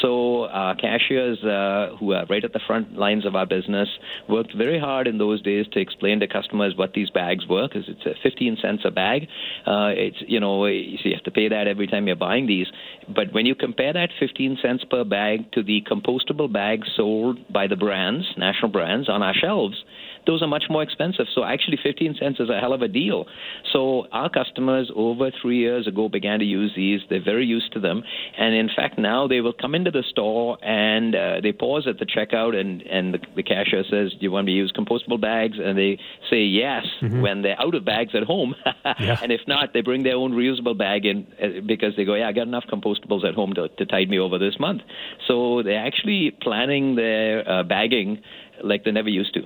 [0.00, 3.88] So our cashiers, uh, who are right at the front lines of our business,
[4.28, 7.88] worked very hard in those days to explain to customers what these bags were, because
[7.88, 9.28] it's a 15 cents a bag.
[9.66, 12.66] Uh, it's you know you have to pay that every time you're buying these.
[13.14, 17.66] But when you compare that 15 cents per bag to the compostable bags sold by
[17.66, 19.82] the brands, national brands, on our shelves,
[20.26, 21.26] those are much more expensive.
[21.34, 23.26] So actually, 15 cents is a hell of a deal.
[23.72, 27.00] So our customers over three years ago began to use these.
[27.08, 28.02] They're very used to them,
[28.38, 31.98] and in fact now they will come into the store and uh, they pause at
[31.98, 35.20] the checkout, and and the, the cashier says, "Do you want me to use compostable
[35.20, 35.98] bags?" And they
[36.30, 37.20] say yes mm-hmm.
[37.20, 38.54] when they're out of bags at home,
[39.00, 39.18] yeah.
[39.22, 42.28] and if not, they bring their own reusable bag in uh, because they go, "Yeah,
[42.28, 44.82] I got enough compostables at home to, to tide me over this month."
[45.26, 48.22] So they're actually planning their uh, bagging
[48.62, 49.42] like they never used to.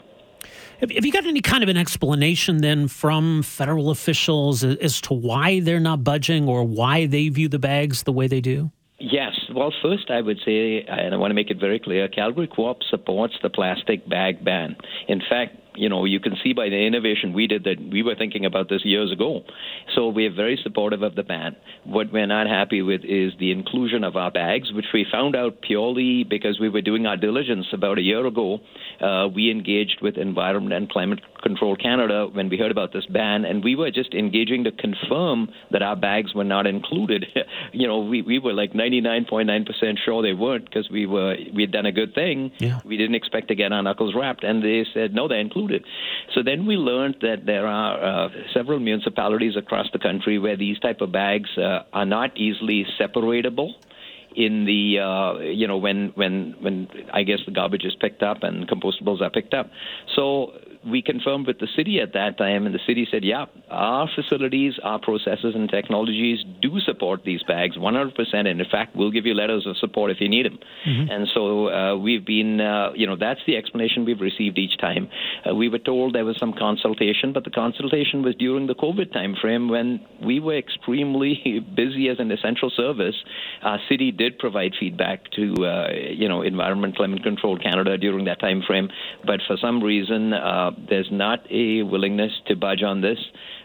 [0.80, 5.60] Have, you got any kind of an explanation then from federal officials as to why
[5.60, 8.70] they're not budging or why they view the bags the way they do?
[8.98, 9.32] Yes.
[9.54, 12.66] Well, first, I would say, and I want to make it very clear Calgary Co
[12.66, 14.76] op supports the plastic bag ban.
[15.08, 18.14] In fact, you know, you can see by the innovation we did that we were
[18.14, 19.42] thinking about this years ago.
[19.94, 21.56] So we are very supportive of the ban.
[21.84, 25.60] What we're not happy with is the inclusion of our bags, which we found out
[25.62, 28.60] purely because we were doing our diligence about a year ago.
[29.00, 33.44] Uh, we engaged with Environment and Climate Control Canada when we heard about this ban,
[33.44, 37.26] and we were just engaging to confirm that our bags were not included.
[37.72, 41.72] you know, we, we were like 99.9% sure they weren't because we were we had
[41.72, 42.52] done a good thing.
[42.58, 42.80] Yeah.
[42.84, 45.84] We didn't expect to get our knuckles rapped, and they said no, they're included included.
[46.34, 50.78] So then we learned that there are uh, several municipalities across the country where these
[50.78, 53.70] type of bags uh, are not easily separatable
[54.36, 58.42] in the uh, you know when when when I guess the garbage is picked up
[58.42, 59.70] and compostables are picked up.
[60.16, 60.52] So
[60.86, 64.74] we confirmed with the city at that time, and the city said, yeah, our facilities,
[64.82, 68.12] our processes, and technologies do support these bags 100%.
[68.34, 70.58] And in fact, we'll give you letters of support if you need them.
[70.86, 71.10] Mm-hmm.
[71.10, 75.08] And so uh, we've been, uh, you know, that's the explanation we've received each time.
[75.48, 79.12] Uh, we were told there was some consultation, but the consultation was during the COVID
[79.12, 83.16] time frame when we were extremely busy as an essential service.
[83.62, 88.40] Our city did provide feedback to, uh, you know, Environment Climate Control Canada during that
[88.40, 88.88] time frame,
[89.24, 93.18] but for some reason, uh, there's not a willingness to budge on this.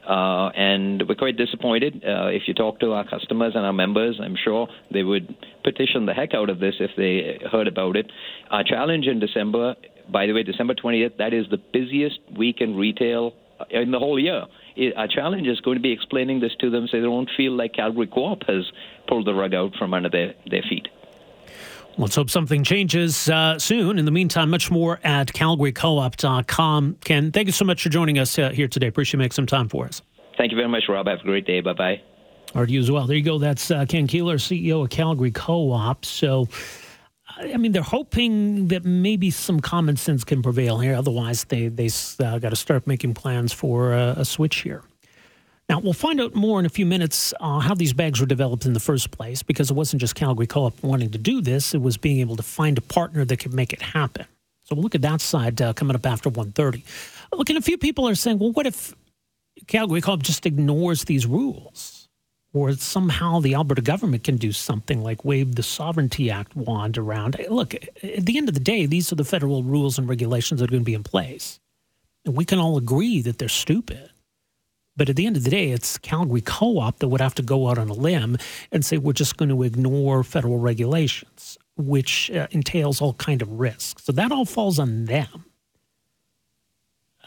[0.08, 2.04] Uh, and we're quite disappointed.
[2.04, 6.06] Uh, if you talk to our customers and our members, I'm sure they would petition
[6.06, 8.12] the heck out of this if they heard about it.
[8.50, 9.76] Our challenge in December,
[10.12, 13.34] by the way, December 20th, that is the busiest week in retail
[13.70, 14.46] in the whole year.
[14.96, 17.74] Our challenge is going to be explaining this to them so they don't feel like
[17.74, 18.64] Calgary Co-op has
[19.08, 20.88] pulled the rug out from under their, their feet.
[22.00, 24.00] Let's hope something changes uh, soon.
[24.00, 26.98] In the meantime, much more at calgarycoop.com.
[27.04, 28.88] Ken, thank you so much for joining us uh, here today.
[28.88, 30.02] Appreciate you making some time for us.
[30.38, 31.08] Thank you very much, Rob.
[31.08, 31.60] Have a great day.
[31.60, 32.02] Bye bye.
[32.56, 33.06] Or you as well.
[33.06, 33.38] There you go.
[33.38, 36.06] That's uh, Ken Keelor, CEO of Calgary Co op.
[36.06, 36.48] So,
[37.38, 40.96] I mean, they're hoping that maybe some common sense can prevail here.
[40.96, 41.90] Otherwise, they they
[42.24, 44.84] uh, got to start making plans for a, a, switch here.
[45.70, 48.66] Now, we'll find out more in a few minutes uh, how these bags were developed
[48.66, 51.82] in the first place, because it wasn't just Calgary Co-op wanting to do this; it
[51.82, 54.26] was being able to find a partner that could make it happen.
[54.64, 56.84] So we'll look at that side uh, coming up after 1.30.
[57.34, 58.96] Look, and a few people are saying, well, what if
[59.68, 62.00] Calgary Co-op just ignores these rules?
[62.54, 67.38] or somehow the Alberta government can do something like wave the Sovereignty Act wand around.
[67.50, 70.70] Look, at the end of the day, these are the federal rules and regulations that
[70.70, 71.60] are going to be in place.
[72.26, 74.10] And we can all agree that they're stupid.
[75.00, 77.42] But at the end of the day, it's Calgary Co op that would have to
[77.42, 78.38] go out on a limb
[78.70, 83.50] and say, we're just going to ignore federal regulations, which uh, entails all kind of
[83.50, 84.04] risks.
[84.04, 85.46] So that all falls on them.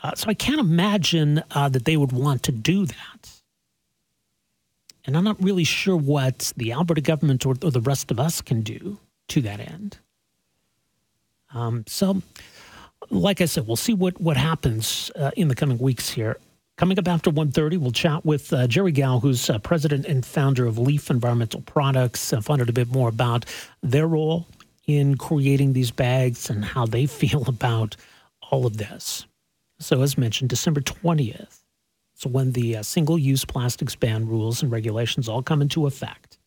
[0.02, 3.40] Uh, so I can't imagine uh, that they would want to do that.
[5.06, 8.42] And I'm not really sure what the Alberta government or, or the rest of us
[8.42, 9.96] can do to that end.
[11.54, 12.20] Um, so,
[13.08, 16.36] like I said, we'll see what, what happens uh, in the coming weeks here.
[16.78, 20.66] Coming up after 1.30, we'll chat with uh, Jerry Gao, who's uh, president and founder
[20.66, 23.44] of Leaf Environmental Products, and find out a bit more about
[23.82, 24.46] their role
[24.86, 27.96] in creating these bags and how they feel about
[28.50, 29.26] all of this.
[29.78, 31.58] So, as mentioned, December 20th,
[32.14, 36.38] so when the uh, single-use plastics ban rules and regulations all come into effect.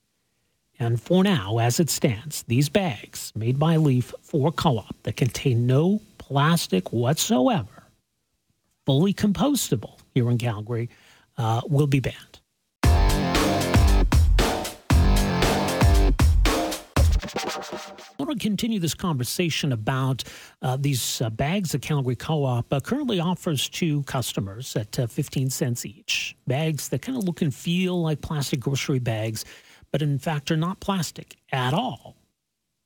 [0.80, 5.68] And for now, as it stands, these bags made by Leaf for co-op that contain
[5.68, 7.84] no plastic whatsoever,
[8.86, 10.90] fully compostable here in Calgary,
[11.38, 12.40] uh, will be banned.
[18.18, 20.24] I want to continue this conversation about
[20.62, 25.50] uh, these uh, bags that Calgary Co-op uh, currently offers to customers at uh, 15
[25.50, 26.36] cents each.
[26.48, 29.44] Bags that kind of look and feel like plastic grocery bags,
[29.92, 32.16] but in fact are not plastic at all.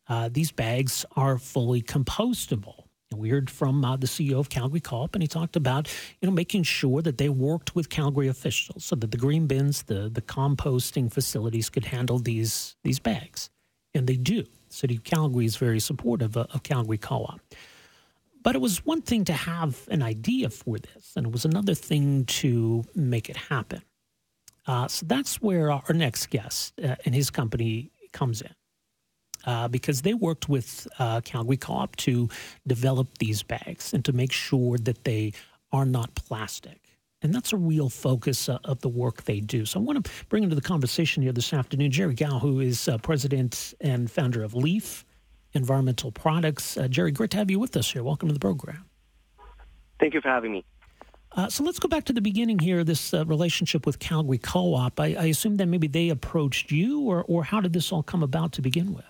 [0.08, 2.89] Uh, these bags are fully compostable.
[3.16, 5.88] We heard from uh, the CEO of Calgary Co-op, and he talked about
[6.22, 9.84] you know making sure that they worked with Calgary officials so that the green bins,
[9.84, 13.50] the the composting facilities, could handle these these bags,
[13.96, 14.46] and they do.
[14.70, 17.40] City of Calgary is very supportive of, of Calgary Co-op.
[18.44, 21.74] But it was one thing to have an idea for this, and it was another
[21.74, 23.82] thing to make it happen.
[24.68, 28.54] Uh, so that's where our next guest uh, and his company comes in.
[29.46, 32.28] Uh, because they worked with uh, Calgary Co-op to
[32.68, 35.32] develop these bags and to make sure that they
[35.72, 36.90] are not plastic.
[37.22, 39.66] And that's a real focus uh, of the work they do.
[39.66, 42.88] So I want to bring into the conversation here this afternoon Jerry Gao, who is
[42.88, 45.06] uh, president and founder of Leaf
[45.54, 46.78] Environmental Products.
[46.78, 48.04] Uh, Jerry, great to have you with us here.
[48.04, 48.86] Welcome to the program.
[50.00, 50.66] Thank you for having me.
[51.34, 52.84] Uh, so let's go back to the beginning here.
[52.84, 55.00] This uh, relationship with Calgary Co-op.
[55.00, 58.24] I, I, assume that maybe they approached you, or, or how did this all come
[58.24, 59.06] about to begin with?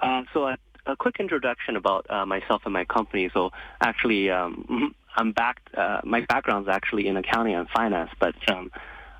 [0.00, 3.30] Um, so a, a, quick introduction about uh, myself and my company.
[3.32, 5.60] So actually, um, I'm back.
[5.76, 8.70] Uh, my background is actually in accounting and finance, but um,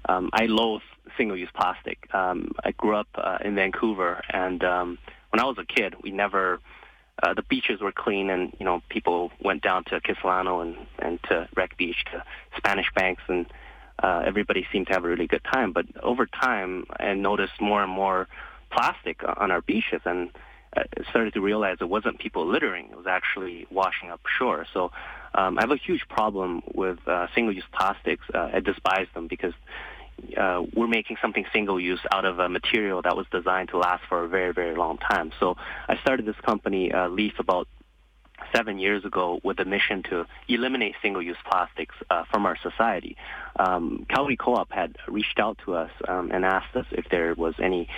[0.08, 0.82] um, I loathe
[1.16, 1.98] single-use plastic.
[2.14, 4.98] Um, I grew up uh, in Vancouver, and um,
[5.30, 6.60] when I was a kid, we never.
[7.20, 11.20] Uh, the beaches were clean, and you know people went down to Kitsilano and and
[11.24, 12.22] to Wreck Beach, to
[12.56, 13.46] Spanish Banks, and
[14.00, 15.72] uh, everybody seemed to have a really good time.
[15.72, 18.28] But over time, I noticed more and more
[18.70, 20.30] plastic on our beaches, and
[21.10, 24.66] started to realize it wasn't people littering; it was actually washing up shore.
[24.72, 24.90] So
[25.34, 28.24] um, I have a huge problem with uh, single-use plastics.
[28.32, 29.54] Uh, I despise them because
[30.36, 34.24] uh, we're making something single-use out of a material that was designed to last for
[34.24, 35.32] a very, very long time.
[35.38, 35.56] So
[35.88, 37.68] I started this company, uh, Leaf, about
[38.54, 43.16] seven years ago with a mission to eliminate single-use plastics uh, from our society.
[43.58, 47.54] Um, Calgary Co-op had reached out to us um, and asked us if there was
[47.62, 47.88] any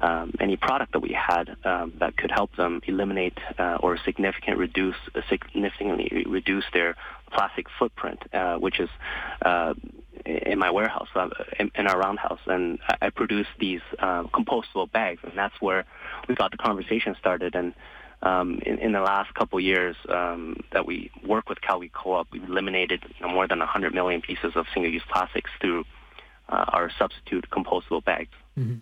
[0.00, 4.58] um, any product that we had um, that could help them eliminate uh, or significant
[4.58, 4.96] reduce
[5.28, 6.96] significantly reduce their
[7.32, 8.90] plastic footprint, uh, which is
[9.42, 9.74] uh,
[10.24, 11.28] in my warehouse, uh,
[11.58, 15.84] in, our roundhouse, and I, I produce these uh, compostable bags, and that's where
[16.28, 17.54] we got the conversation started.
[17.54, 17.74] And
[18.22, 22.44] um, in, in, the last couple years um, that we work with Calgary Co-op, we've
[22.44, 25.84] eliminated you know, more than 100 million pieces of single-use plastics through
[26.48, 28.32] uh, our substitute compostable bags.
[28.58, 28.76] Mm-hmm.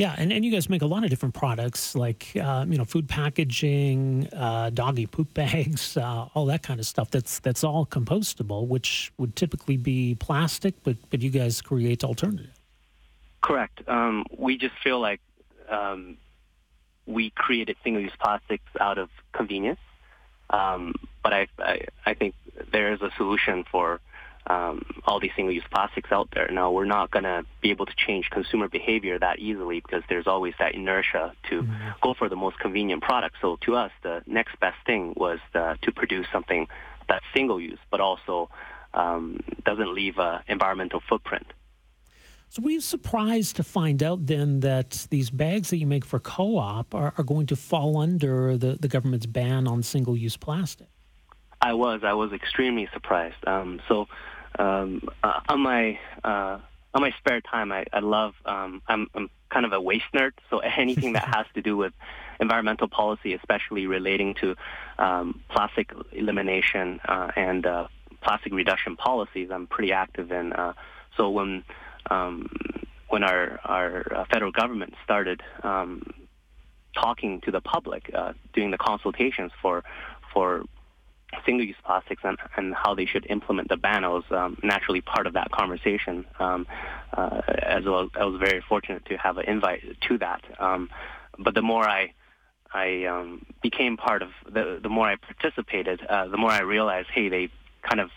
[0.00, 2.86] Yeah, and, and you guys make a lot of different products like uh, you know
[2.86, 7.10] food packaging, uh, doggy poop bags, uh, all that kind of stuff.
[7.10, 12.58] That's that's all compostable, which would typically be plastic, but but you guys create alternative.
[13.42, 13.86] Correct.
[13.88, 15.20] Um, we just feel like
[15.68, 16.16] um,
[17.10, 19.80] we created single-use plastics out of convenience,
[20.50, 21.74] um, but I, I
[22.10, 22.34] I think
[22.72, 24.00] there is a solution for
[24.46, 26.48] um, all these single-use plastics out there.
[26.50, 30.26] Now, we're not going to be able to change consumer behavior that easily because there's
[30.26, 31.88] always that inertia to mm-hmm.
[32.02, 33.36] go for the most convenient product.
[33.40, 36.66] So to us, the next best thing was the, to produce something
[37.08, 38.48] that's single-use, but also
[38.94, 41.46] um, doesn't leave an environmental footprint.
[42.52, 46.18] So were you surprised to find out then that these bags that you make for
[46.18, 50.88] co-op are, are going to fall under the, the government's ban on single-use plastic?
[51.60, 52.00] I was.
[52.02, 53.36] I was extremely surprised.
[53.46, 54.08] Um, so
[54.58, 56.58] um, uh, on my uh,
[56.92, 58.34] on my spare time, I, I love.
[58.44, 61.92] Um, I'm, I'm kind of a waste nerd, so anything that has to do with
[62.40, 64.56] environmental policy, especially relating to
[64.98, 67.86] um, plastic elimination uh, and uh,
[68.22, 70.52] plastic reduction policies, I'm pretty active in.
[70.52, 70.72] Uh,
[71.16, 71.62] so when
[72.08, 76.02] when our our uh, federal government started um,
[76.94, 79.84] talking to the public, uh, doing the consultations for
[80.32, 80.64] for
[81.46, 84.04] single-use plastics and, and how they should implement the ban.
[84.04, 86.24] I was um, naturally part of that conversation.
[86.40, 86.66] Um,
[87.12, 90.42] uh, as well, I was very fortunate to have an invite to that.
[90.58, 90.90] Um,
[91.38, 92.12] but the more I
[92.72, 97.08] I um, became part of the the more I participated, uh, the more I realized,
[97.12, 97.50] hey, they
[97.82, 98.10] kind of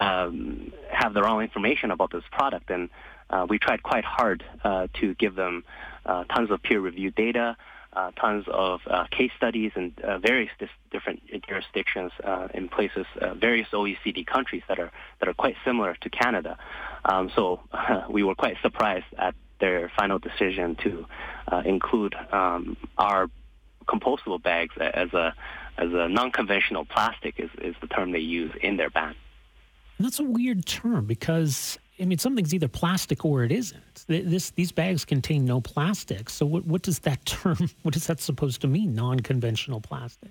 [0.00, 2.90] um, have the wrong information about this product, and
[3.30, 5.64] uh, we tried quite hard uh, to give them
[6.04, 7.56] uh, tons of peer-reviewed data
[7.96, 12.12] uh, tons of uh, case studies in uh, various dis- different jurisdictions
[12.52, 13.06] in places,
[13.40, 16.58] various OECD countries that are that are quite similar to Canada.
[17.06, 17.60] Um, so
[18.10, 21.06] we were quite surprised at their final decision to
[21.64, 23.30] include um, our
[23.88, 25.34] compostable bags as a
[25.78, 29.14] as a non-conventional plastic is, is the term they use in their ban.
[29.98, 34.04] That's a weird term because I mean, something's either plastic or it isn't.
[34.06, 36.28] This these bags contain no plastic.
[36.28, 37.70] So what what does that term?
[37.82, 38.94] What is that supposed to mean?
[38.94, 40.30] Non-conventional plastic.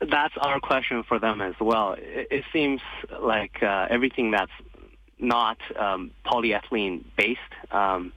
[0.00, 1.94] That's our question for them as well.
[1.96, 2.80] It, it seems
[3.20, 4.52] like uh, everything that's
[5.18, 7.40] not um, polyethylene based
[7.70, 8.12] um,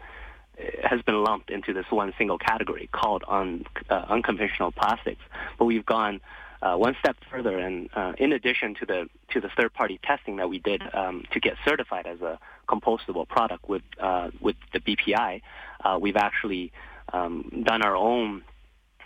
[0.83, 5.21] has been lumped into this one single category called un, uh, unconventional plastics.
[5.59, 6.21] But we've gone
[6.61, 10.37] uh, one step further, and uh, in addition to the to the third party testing
[10.37, 14.79] that we did um, to get certified as a compostable product with uh, with the
[14.79, 15.41] BPI,
[15.83, 16.71] uh, we've actually
[17.13, 18.43] um, done our own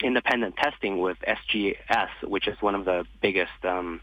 [0.02, 4.00] independent testing with SGS, which is one of the biggest um,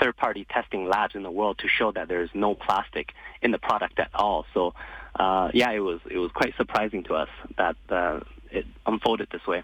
[0.00, 3.50] third party testing labs in the world, to show that there is no plastic in
[3.50, 4.46] the product at all.
[4.54, 4.74] So,
[5.18, 8.20] uh, yeah, it was it was quite surprising to us that uh,
[8.50, 9.62] it unfolded this way.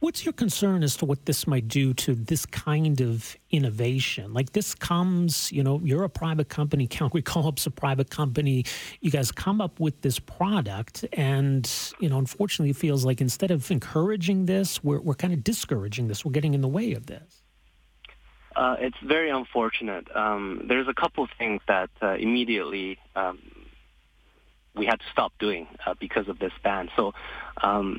[0.00, 4.32] What's your concern as to what this might do to this kind of innovation?
[4.32, 8.64] Like this comes, you know, you're a private company, Calgary Co-op's a private company.
[9.00, 11.68] You guys come up with this product, and
[11.98, 16.06] you know, unfortunately, it feels like instead of encouraging this, we're we're kind of discouraging
[16.06, 16.24] this.
[16.24, 17.42] We're getting in the way of this.
[18.54, 20.06] Uh, it's very unfortunate.
[20.14, 23.40] Um, there's a couple of things that uh, immediately um,
[24.76, 26.88] we had to stop doing uh, because of this ban.
[26.94, 27.14] So.
[27.60, 27.98] Um,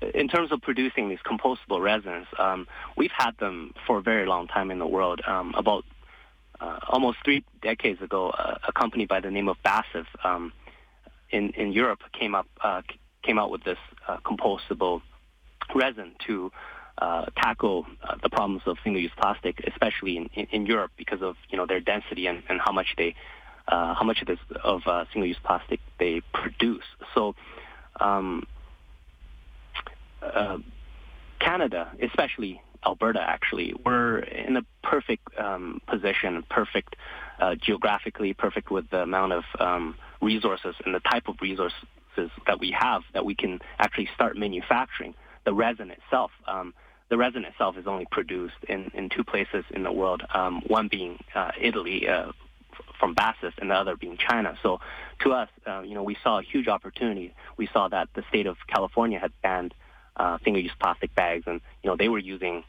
[0.00, 4.46] in terms of producing these compostable resins, um, we've had them for a very long
[4.46, 5.20] time in the world.
[5.26, 5.84] Um, about
[6.60, 10.52] uh, almost three decades ago, uh, a company by the name of BASF um,
[11.30, 12.82] in in Europe came up uh,
[13.22, 15.02] came out with this uh, compostable
[15.74, 16.50] resin to
[16.98, 21.36] uh, tackle uh, the problems of single-use plastic, especially in, in, in, Europe because of
[21.48, 23.14] you know their density and, and how much they
[23.68, 24.82] how much of this of
[25.12, 26.84] single-use plastic they produce.
[27.14, 27.34] So
[28.00, 28.46] um,
[30.22, 30.58] uh,
[31.40, 36.96] Canada, especially Alberta, actually, we're in a perfect um, position, perfect
[37.40, 41.74] uh, geographically, perfect with the amount of um, resources and the type of resources
[42.46, 45.14] that we have that we can actually start manufacturing
[45.44, 46.30] the resin itself.
[46.46, 46.74] Um,
[47.10, 50.88] the resin itself is only produced in, in two places in the world, um, one
[50.88, 52.32] being uh, Italy uh,
[52.98, 54.56] from BASF and the other being China.
[54.62, 54.80] So
[55.20, 57.34] to us, uh, you know, we saw a huge opportunity.
[57.56, 59.74] We saw that the state of California had banned
[60.18, 62.64] uh, single-use plastic bags, and you know they were using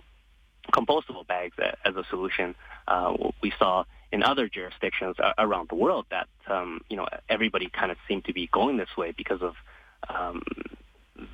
[0.74, 2.56] compostable bags as a solution.
[2.88, 7.91] Uh, we saw in other jurisdictions around the world that um, you know everybody kind
[7.91, 9.56] of seemed to be going this way because of
[10.10, 10.41] um,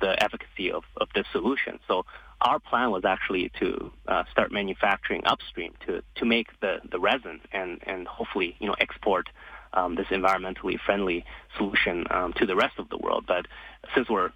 [0.00, 1.78] the efficacy of, of this solution.
[1.86, 2.04] So
[2.40, 7.40] our plan was actually to uh, start manufacturing upstream to to make the, the resin
[7.52, 9.28] and and hopefully you know export
[9.72, 11.24] um, this environmentally friendly
[11.56, 13.24] solution um, to the rest of the world.
[13.26, 13.46] But
[13.94, 14.32] since we're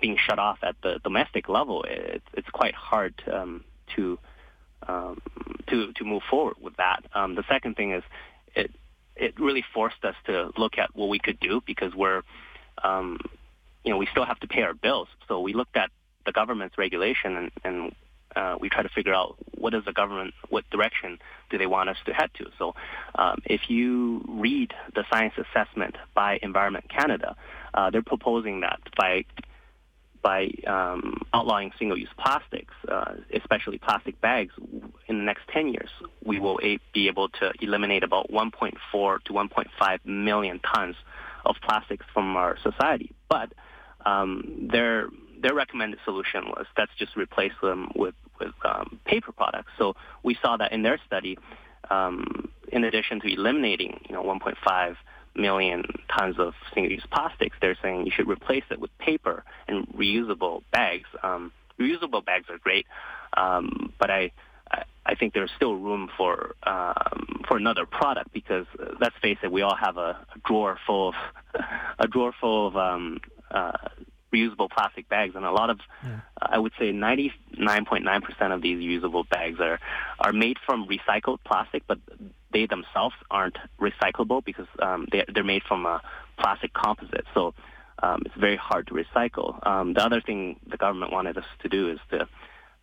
[0.00, 3.64] being shut off at the domestic level, it, it's quite hard um,
[3.96, 4.18] to
[4.88, 5.20] um,
[5.68, 7.04] to to move forward with that.
[7.14, 8.02] Um, the second thing is
[8.54, 8.70] it
[9.16, 12.22] it really forced us to look at what we could do because we're
[12.82, 13.18] um,
[13.84, 15.08] you know we still have to pay our bills.
[15.28, 15.90] So we looked at
[16.26, 17.94] the government's regulation and, and
[18.36, 21.18] uh, we try to figure out what is the government, what direction
[21.50, 22.46] do they want us to head to.
[22.58, 22.74] So
[23.16, 27.36] um, if you read the science assessment by Environment Canada,
[27.74, 29.24] uh, they're proposing that by
[30.22, 34.52] by um, outlawing single-use plastics, uh, especially plastic bags,
[35.08, 35.90] in the next 10 years,
[36.24, 40.96] we will a- be able to eliminate about 1.4 to 1.5 million tons
[41.44, 43.12] of plastics from our society.
[43.28, 43.52] But
[44.04, 45.08] um, their
[45.42, 49.70] their recommended solution was let's just replace them with with um, paper products.
[49.78, 51.38] So we saw that in their study,
[51.90, 54.96] um, in addition to eliminating you know 1.5
[55.34, 55.84] million
[56.16, 61.08] tons of single-use plastics, they're saying you should replace it with paper and reusable bags.
[61.22, 62.86] Um, reusable bags are great,
[63.36, 64.32] um, but I
[65.06, 69.50] I think there's still room for um, for another product because uh, let's face it,
[69.50, 71.14] we all have a, a drawer full of
[71.98, 73.20] a drawer full of um,
[73.50, 73.72] uh,
[74.32, 76.20] reusable plastic bags, and a lot of yeah.
[76.40, 79.78] uh, I would say 99.9 percent of these reusable bags are
[80.18, 81.98] are made from recycled plastic, but
[82.52, 86.00] they themselves aren't recyclable because um, they they're made from a
[86.38, 87.26] plastic composite.
[87.34, 87.54] So
[88.02, 89.64] um, it's very hard to recycle.
[89.66, 92.28] Um, the other thing the government wanted us to do is to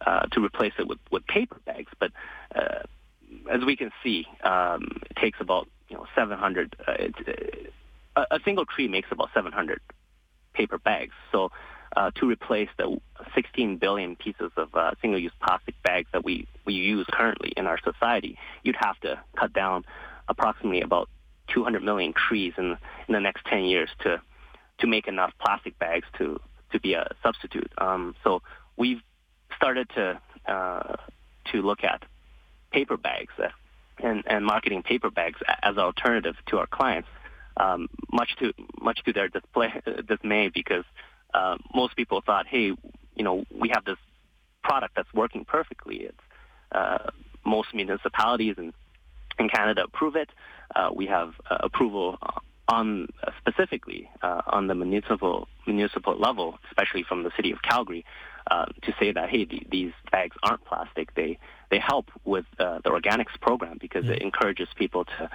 [0.05, 1.91] uh, to replace it with, with paper bags.
[1.99, 2.11] But
[2.55, 2.83] uh,
[3.51, 6.75] as we can see, um, it takes about you know 700.
[6.87, 7.73] Uh, it,
[8.15, 9.79] uh, a single tree makes about 700
[10.57, 11.13] paper bags.
[11.31, 11.51] So
[11.95, 12.99] uh, to replace the
[13.35, 17.79] 16 billion pieces of uh, single-use plastic bags that we, we use currently in our
[17.83, 19.85] society, you'd have to cut down
[20.27, 21.09] approximately about
[21.53, 22.77] 200 million trees in,
[23.07, 24.21] in the next 10 years to
[24.79, 26.39] to make enough plastic bags to
[26.71, 27.71] to be a substitute.
[27.77, 28.41] Um, so
[28.75, 29.01] we've
[29.55, 30.95] started to uh,
[31.51, 32.03] to look at
[32.71, 33.47] paper bags uh,
[34.03, 37.07] and, and marketing paper bags as an alternative to our clients,
[37.59, 39.73] um, much to much to their display,
[40.07, 40.85] dismay because
[41.33, 42.73] uh, most people thought, hey,
[43.15, 43.97] you know, we have this
[44.63, 45.97] product that's working perfectly.
[45.97, 46.17] It's
[46.71, 47.09] uh,
[47.45, 48.73] most municipalities in
[49.39, 50.29] in Canada approve it.
[50.75, 52.17] Uh, we have uh, approval
[52.69, 53.07] on
[53.39, 58.03] specifically on the municipal municipal level, especially from the city of Calgary,
[58.49, 61.13] uh, to say that hey, th- these bags aren't plastic.
[61.15, 61.37] They
[61.69, 64.13] they help with uh, the organics program because mm-hmm.
[64.13, 65.29] it encourages people to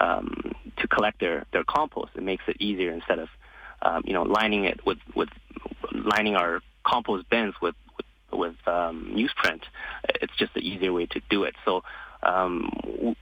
[0.00, 2.12] um, to collect their their compost.
[2.14, 3.28] It makes it easier instead of
[3.82, 5.28] um, you know lining it with with
[5.92, 9.62] lining our compost bins with with, with um, newsprint.
[10.20, 11.54] It's just an easier way to do it.
[11.64, 11.82] So
[12.22, 13.16] um, w-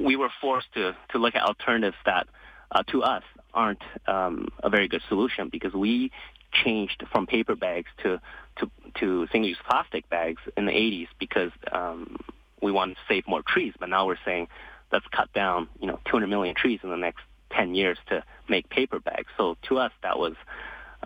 [0.00, 2.28] we were forced to to look at alternatives that
[2.70, 3.22] uh, to us
[3.52, 6.10] aren't um, a very good solution because we
[6.52, 8.20] changed from paper bags to
[8.58, 12.18] to, to single-use plastic bags in the 80s because um,
[12.62, 13.74] we wanted to save more trees.
[13.78, 14.48] But now we're saying
[14.92, 18.68] let's cut down, you know, 200 million trees in the next 10 years to make
[18.68, 19.28] paper bags.
[19.36, 20.34] So to us, that was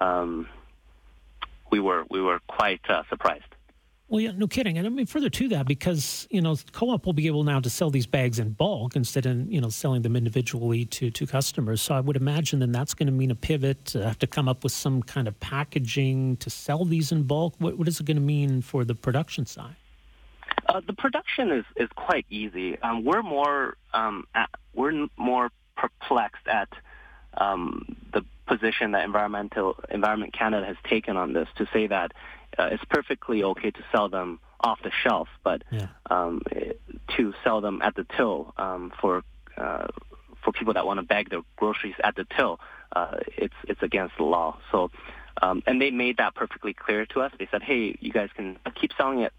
[0.01, 0.49] um,
[1.71, 3.45] we were we were quite uh, surprised.
[4.11, 4.77] Well, yeah, no kidding.
[4.77, 7.71] And I mean, further to that, because, you know, co-op will be able now to
[7.71, 11.81] sell these bags in bulk instead of, you know, selling them individually to, to customers.
[11.81, 14.49] So I would imagine then that's going to mean a pivot to have to come
[14.49, 17.55] up with some kind of packaging to sell these in bulk.
[17.59, 19.77] What, what is it going to mean for the production side?
[20.67, 22.81] Uh, the production is, is quite easy.
[22.81, 26.69] Um, we're more um, at, we're more perplexed at
[27.35, 32.11] um, the position that environmental Environment Canada has taken on this to say that
[32.59, 35.89] uh, it's perfectly okay to sell them off the shelf, but yeah.
[36.11, 36.43] um,
[37.17, 39.23] to sell them at the till um, for
[39.57, 39.87] uh,
[40.43, 42.61] for people that want to bag their groceries at the till,
[42.93, 44.59] uh, it's it's against the law.
[44.73, 44.91] So,
[45.43, 47.33] um, and they made that perfectly clear to us.
[47.39, 49.33] They said, "Hey, you guys can keep selling it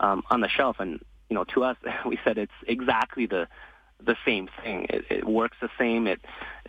[0.00, 1.76] um, on the shelf," and you know, to us,
[2.06, 3.48] we said it's exactly the
[4.04, 4.86] the same thing.
[4.90, 6.06] It, it works the same.
[6.06, 6.20] It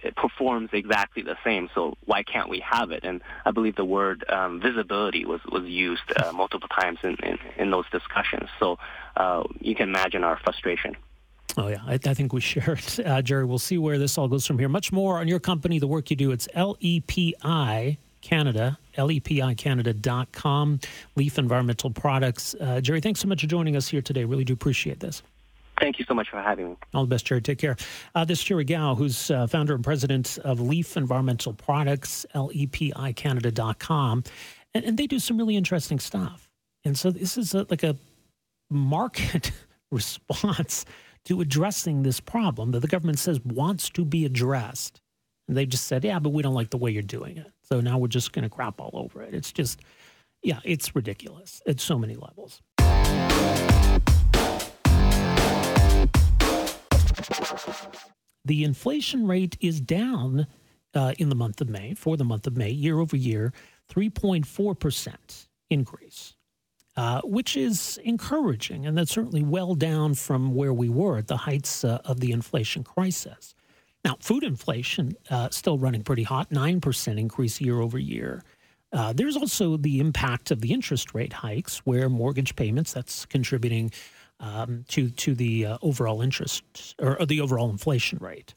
[0.04, 1.70] it performs exactly the same.
[1.74, 3.04] So why can't we have it?
[3.04, 7.38] And I believe the word um, visibility was was used uh, multiple times in, in,
[7.58, 8.50] in those discussions.
[8.60, 8.78] So
[9.16, 10.96] uh, you can imagine our frustration.
[11.58, 11.78] Oh, yeah.
[11.88, 13.00] I, I think we share it.
[13.06, 14.70] Uh, Jerry, we'll see where this all goes from here.
[14.70, 16.32] Much more on your company, the work you do.
[16.32, 20.80] It's LEPI Canada, lepicanada.com,
[21.16, 22.56] Leaf Environmental Products.
[22.60, 24.26] Uh, Jerry, thanks so much for joining us here today.
[24.26, 25.24] Really do appreciate this.
[25.80, 26.76] Thank you so much for having me.
[26.94, 27.42] All the best, Jerry.
[27.42, 27.76] Take care.
[28.16, 34.24] Uh, this is Jerry Gao, who's uh, founder and president of Leaf Environmental Products, lepicanada.com.
[34.74, 36.50] And, and they do some really interesting stuff.
[36.84, 37.96] And so this is a, like a
[38.70, 39.52] market
[39.92, 40.86] response
[41.26, 45.02] to addressing this problem that the government says wants to be addressed.
[45.48, 47.52] And they just said, yeah, but we don't like the way you're doing it.
[47.64, 49.34] So now we're just going to crap all over it.
[49.34, 49.82] It's just,
[50.42, 52.62] yeah, it's ridiculous at so many levels.
[58.46, 60.48] The inflation rate is down
[60.96, 63.54] uh, in the month of May, for the month of May, year over year,
[63.94, 66.34] 3.4% increase.
[66.98, 71.38] uh, which is encouraging, and that's certainly well down from where we were at the
[71.38, 73.54] heights uh, of the inflation crisis.
[74.04, 78.44] Now, food inflation uh, still running pretty hot, nine percent increase year over year.
[78.92, 83.92] Uh, there's also the impact of the interest rate hikes, where mortgage payments that's contributing
[84.40, 88.54] um, to to the uh, overall interest or, or, the overall inflation rate.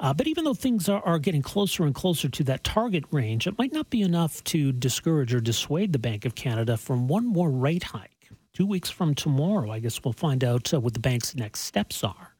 [0.00, 3.46] Uh, but even though things are, are getting closer and closer to that target range,
[3.46, 7.26] it might not be enough to discourage or dissuade the Bank of Canada from one
[7.26, 8.30] more rate hike.
[8.52, 12.04] Two weeks from tomorrow, I guess we'll find out uh, what the bank's next steps
[12.04, 12.36] are.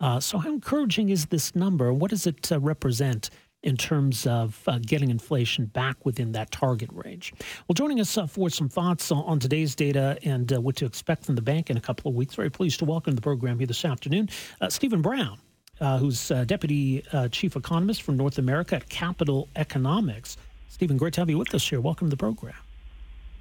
[0.00, 1.92] Uh, so, how encouraging is this number?
[1.92, 3.30] What does it uh, represent
[3.62, 7.32] in terms of uh, getting inflation back within that target range.
[7.68, 11.24] Well, joining us uh, for some thoughts on, today's data and uh, what to expect
[11.24, 13.66] from the bank in a couple of weeks, very pleased to welcome the program here
[13.66, 14.28] this afternoon,
[14.60, 15.38] uh, Stephen Brown.
[15.80, 20.36] Uh, who's Deputy Chief Economist from North America at Capital Economics.
[20.68, 21.80] Stephen, great to have you with us here.
[21.80, 22.52] Welcome to the program.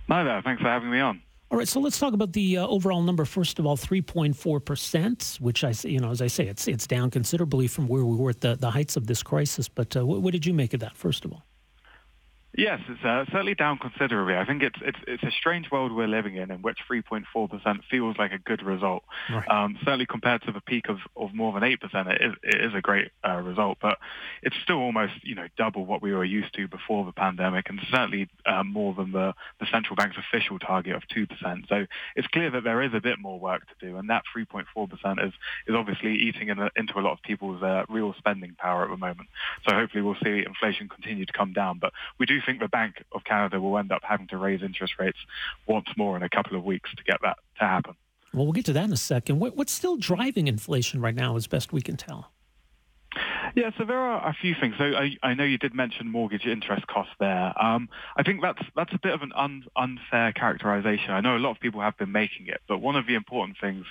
[0.07, 0.41] Hi there.
[0.41, 1.21] Thanks for having me on.
[1.51, 3.25] All right, so let's talk about the uh, overall number.
[3.25, 7.09] First of all, 3.4 percent, which I, you know, as I say, it's it's down
[7.09, 9.67] considerably from where we were at the, the heights of this crisis.
[9.67, 10.95] But uh, what, what did you make of that?
[10.95, 11.43] First of all.
[12.59, 14.35] Yes, it's uh, certainly down considerably.
[14.35, 17.23] I think it's it's it's a strange world we're living in, in which 3.4%
[17.89, 19.03] feels like a good result.
[19.29, 19.47] Right.
[19.47, 21.77] Um, certainly compared to the peak of, of more than 8%,
[22.11, 23.77] it is, it is a great uh, result.
[23.81, 23.97] But
[24.43, 27.79] it's still almost you know double what we were used to before the pandemic, and
[27.89, 31.69] certainly uh, more than the, the central bank's official target of 2%.
[31.69, 31.85] So
[32.17, 35.33] it's clear that there is a bit more work to do, and that 3.4% is
[35.65, 38.89] is obviously eating in a, into a lot of people's uh, real spending power at
[38.89, 39.29] the moment.
[39.65, 41.79] So hopefully we'll see inflation continue to come down.
[41.79, 44.93] But we do think the Bank of Canada will end up having to raise interest
[44.99, 45.17] rates
[45.67, 47.93] once more in a couple of weeks to get that to happen.
[48.33, 49.39] Well, we'll get to that in a second.
[49.39, 52.31] what's still driving inflation right now, as best we can tell?
[53.55, 54.75] Yeah, so there are a few things.
[54.77, 57.53] So I, I know you did mention mortgage interest costs there.
[57.61, 61.11] Um, I think that's that's a bit of an un, unfair characterization.
[61.11, 63.57] I know a lot of people have been making it, but one of the important
[63.59, 63.85] things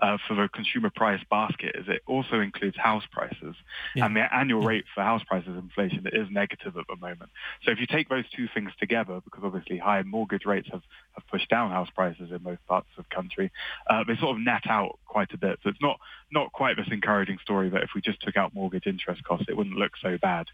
[0.00, 3.54] uh, for the consumer price basket is it also includes house prices,
[3.94, 4.06] yeah.
[4.06, 4.68] and the annual yeah.
[4.68, 7.30] rate for house prices inflation is negative at the moment.
[7.64, 11.26] So if you take those two things together, because obviously high mortgage rates have, have
[11.28, 13.50] pushed down house prices in most parts of the country,
[13.88, 15.58] uh, they sort of net out quite a bit.
[15.62, 16.00] So it's not
[16.34, 19.56] not quite this encouraging story that if we just took out mortgage interest costs, it
[19.56, 20.46] wouldn't look so bad.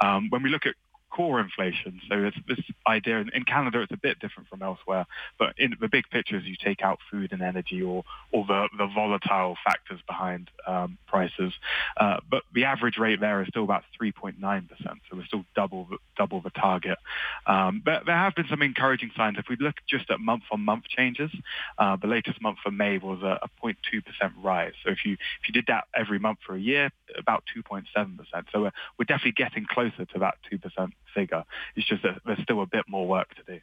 [0.00, 0.74] Um, when we look at
[1.10, 2.00] core inflation.
[2.08, 5.06] So it's this idea in Canada, it's a bit different from elsewhere,
[5.38, 8.68] but in the big picture is you take out food and energy or, or the,
[8.78, 11.52] the volatile factors behind um, prices.
[11.96, 14.38] Uh, but the average rate there is still about 3.9%,
[14.80, 16.98] so we're still double the, double the target.
[17.46, 19.36] Um, but there have been some encouraging signs.
[19.38, 21.30] If we look just at month-on-month changes,
[21.78, 23.74] uh, the latest month for May was a, a 0.2%
[24.42, 24.72] rise.
[24.84, 27.84] So if you if you did that every month for a year, about 2.7%.
[28.52, 31.44] So we're, we're definitely getting closer to that 2% figure.
[31.76, 33.60] It's just that there's still a bit more work to do.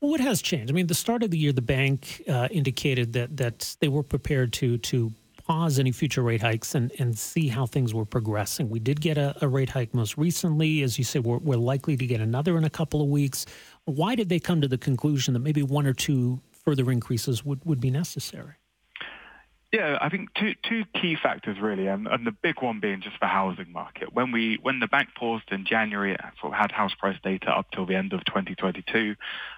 [0.00, 0.70] Well, what has changed?
[0.70, 4.02] I mean, the start of the year, the bank uh, indicated that that they were
[4.02, 5.12] prepared to to
[5.48, 8.68] pause any future rate hikes and, and see how things were progressing.
[8.68, 10.82] We did get a, a rate hike most recently.
[10.82, 13.46] As you said, we're, we're likely to get another in a couple of weeks.
[13.86, 17.64] Why did they come to the conclusion that maybe one or two further increases would,
[17.64, 18.57] would be necessary?
[19.70, 23.16] Yeah, I think two two key factors really, and, and the big one being just
[23.20, 24.14] the housing market.
[24.14, 27.66] When we when the bank paused in January, sort of had house price data up
[27.70, 29.14] till the end of 2022.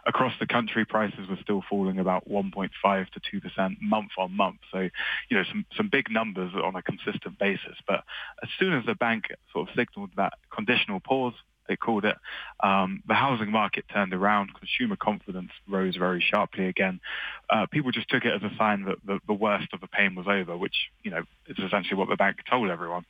[0.06, 2.70] Across the country, prices were still falling about 1.5
[3.10, 4.58] to 2 percent month on month.
[4.72, 4.88] So,
[5.28, 7.76] you know, some some big numbers on a consistent basis.
[7.86, 8.02] But
[8.42, 11.34] as soon as the bank sort of signalled that conditional pause,
[11.70, 12.16] they called it.
[12.62, 14.50] Um, the housing market turned around.
[14.54, 17.00] Consumer confidence rose very sharply again.
[17.48, 20.16] Uh, people just took it as a sign that the, the, worst of the pain
[20.16, 23.04] was over, which you know is essentially what the bank told everyone.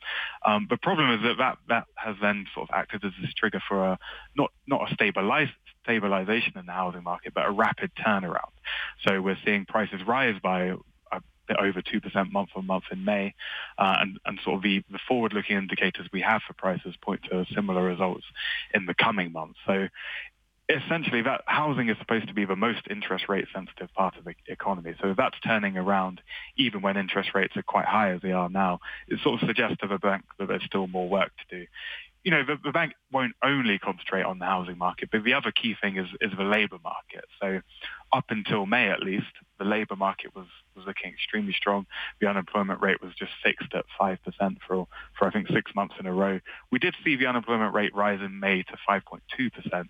[0.45, 3.61] Um, the problem is that, that that has then sort of acted as this trigger
[3.67, 3.99] for a
[4.37, 5.51] not not a stabilized
[5.83, 8.51] stabilization in the housing market, but a rapid turnaround.
[9.07, 10.75] So we're seeing prices rise by
[11.59, 13.33] over 2% month on month in May.
[13.77, 17.83] Uh, and, sort of the, the forward-looking indicators we have for prices point to similar
[17.83, 18.25] results
[18.73, 19.59] in the coming months.
[19.65, 19.87] So
[20.71, 24.33] essentially that housing is supposed to be the most interest rate sensitive part of the
[24.47, 24.93] economy.
[25.01, 26.21] So if that's turning around
[26.57, 29.77] even when interest rates are quite high as they are now, it sort of suggests
[29.81, 31.65] to the bank that there's still more work to do.
[32.23, 35.51] You know, the, the bank won't only concentrate on the housing market, but the other
[35.51, 37.25] key thing is, is the labour market.
[37.41, 37.61] So
[38.13, 39.31] up until May at least,
[39.61, 41.85] the labour market was, was looking extremely strong.
[42.19, 44.17] The unemployment rate was just fixed at 5%
[44.67, 44.87] for,
[45.17, 46.39] for I think six months in a row.
[46.71, 49.87] We did see the unemployment rate rise in May to 5.2%,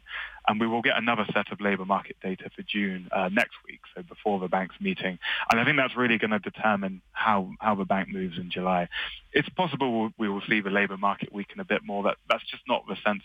[0.47, 3.79] and we will get another set of labour market data for June uh, next week,
[3.95, 5.17] so before the bank's meeting.
[5.49, 8.89] And I think that's really going to determine how, how the bank moves in July.
[9.31, 12.03] It's possible we will see the labour market weaken a bit more.
[12.03, 13.23] That, that's just not the sense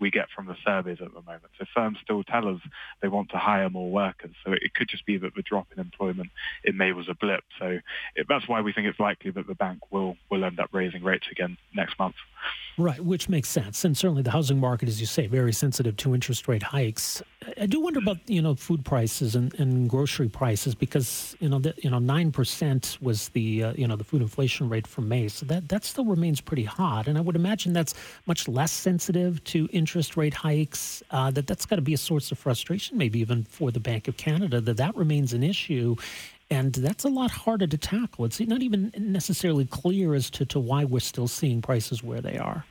[0.00, 1.50] we get from the surveys at the moment.
[1.58, 2.60] So firms still tell us
[3.02, 4.34] they want to hire more workers.
[4.44, 6.30] So it could just be that the drop in employment
[6.64, 7.44] in May was a blip.
[7.58, 7.78] So
[8.14, 11.02] it, that's why we think it's likely that the bank will will end up raising
[11.02, 12.16] rates again next month.
[12.76, 16.14] Right, which makes sense, and certainly the housing market, as you say, very sensitive to
[16.14, 17.20] interest rate hikes.
[17.60, 21.58] I do wonder about you know food prices and, and grocery prices because you know
[21.58, 25.00] the, you know nine percent was the uh, you know the food inflation rate for
[25.00, 27.94] May, so that that still remains pretty hot, and I would imagine that's
[28.26, 31.02] much less sensitive to interest rate hikes.
[31.10, 34.08] Uh, that that's got to be a source of frustration, maybe even for the Bank
[34.08, 35.96] of Canada, that that remains an issue.
[36.50, 38.24] And that's a lot harder to tackle.
[38.24, 42.38] It's not even necessarily clear as to, to why we're still seeing prices where they
[42.38, 42.64] are.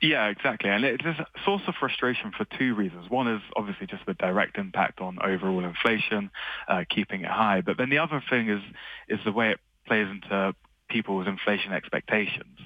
[0.00, 0.68] Yeah, exactly.
[0.68, 3.08] And it's a source of frustration for two reasons.
[3.08, 6.32] One is obviously just the direct impact on overall inflation,
[6.66, 7.60] uh, keeping it high.
[7.60, 8.60] But then the other thing is
[9.08, 10.54] is the way it plays into
[10.88, 12.58] people's inflation expectations.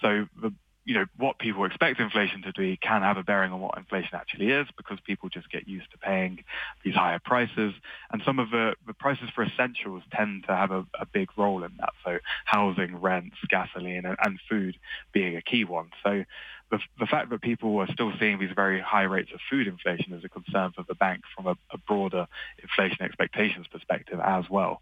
[0.00, 0.54] So the
[0.84, 4.14] you know, what people expect inflation to be can have a bearing on what inflation
[4.14, 6.42] actually is because people just get used to paying
[6.82, 7.74] these higher prices.
[8.10, 11.64] And some of the, the prices for essentials tend to have a, a big role
[11.64, 11.90] in that.
[12.04, 14.78] So housing, rents, gasoline, and, and food
[15.12, 15.90] being a key one.
[16.02, 16.24] So
[16.70, 20.14] the, the fact that people are still seeing these very high rates of food inflation
[20.14, 22.26] is a concern for the bank from a, a broader
[22.62, 24.80] inflation expectations perspective as well.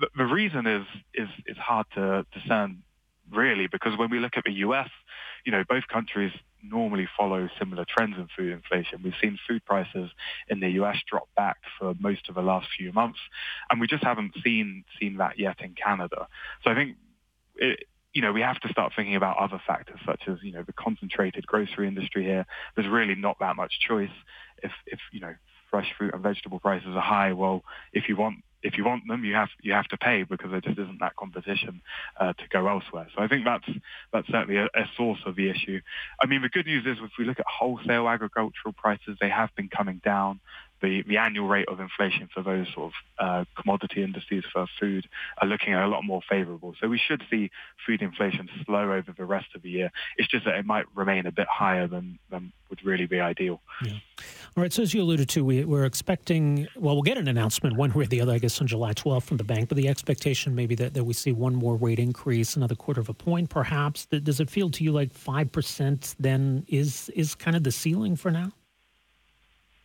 [0.00, 2.82] The, the reason is, is, is hard to discern
[3.30, 4.88] really because when we look at the US,
[5.44, 9.00] you know, both countries normally follow similar trends in food inflation.
[9.02, 10.10] We've seen food prices
[10.48, 13.18] in the US drop back for most of the last few months,
[13.70, 16.28] and we just haven't seen seen that yet in Canada.
[16.62, 16.96] So I think
[17.56, 20.62] it, you know, we have to start thinking about other factors such as, you know,
[20.62, 22.46] the concentrated grocery industry here.
[22.76, 24.10] There's really not that much choice.
[24.62, 25.34] If, if, you know,
[25.68, 29.24] fresh fruit and vegetable prices are high, well, if you want if you want them,
[29.24, 31.82] you have you have to pay because there just isn't that competition
[32.18, 33.06] uh, to go elsewhere.
[33.14, 33.68] So I think that's
[34.12, 35.80] that's certainly a, a, source of the issue.
[36.20, 39.54] I mean, the good news is if we look at wholesale agricultural prices, they have
[39.54, 40.40] been coming down
[40.82, 45.06] the, the annual rate of inflation for those sort of uh, commodity indices for food
[45.38, 46.74] are looking a lot more favorable.
[46.80, 47.50] So we should see
[47.86, 49.90] food inflation slow over the rest of the year.
[50.18, 53.60] It's just that it might remain a bit higher than, than would really be ideal.
[53.84, 53.92] Yeah.
[54.56, 54.72] All right.
[54.72, 58.04] So as you alluded to, we, we're expecting, well, we'll get an announcement one way
[58.04, 60.74] or the other, I guess, on July 12th from the bank, but the expectation maybe
[60.76, 64.06] that, that we see one more rate increase, another quarter of a point perhaps.
[64.06, 68.30] Does it feel to you like 5% then is, is kind of the ceiling for
[68.30, 68.52] now?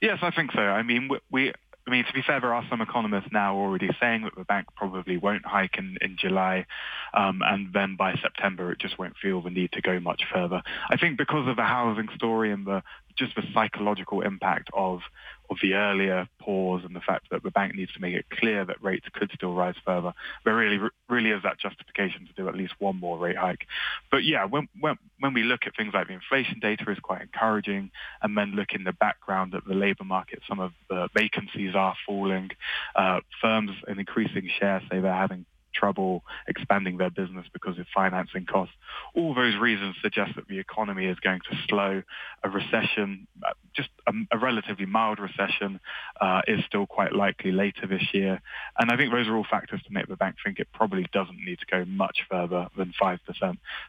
[0.02, 0.62] Yes, I think so.
[0.62, 1.52] I mean, we,
[1.90, 4.68] I mean, to be fair, there are some economists now already saying that the bank
[4.76, 6.66] probably won't hike in, in July,
[7.14, 10.62] um, and then by September it just won't feel the need to go much further.
[10.90, 12.84] I think because of the housing story and the
[13.18, 15.02] just the psychological impact of
[15.50, 18.66] of the earlier pause and the fact that the bank needs to make it clear
[18.66, 20.14] that rates could still rise further.
[20.46, 20.80] There really
[21.10, 23.66] really is that justification to do at least one more rate hike.
[24.12, 27.22] But yeah, when when when we look at things like the inflation data is quite
[27.22, 27.92] encouraging,
[28.22, 31.96] and then look in the background at the labour market, some of the vacancies are
[32.06, 32.52] falling.
[32.96, 35.46] Uh, firms, an increasing share, say they're having
[35.80, 38.74] trouble expanding their business because of financing costs.
[39.16, 42.04] All those reasons suggest that the economy is going to slow.
[42.44, 43.28] A recession,
[43.76, 45.80] just a, a relatively mild recession,
[46.20, 48.42] uh, is still quite likely later this year.
[48.78, 51.38] And I think those are all factors to make the bank think it probably doesn't
[51.44, 53.20] need to go much further than 5%.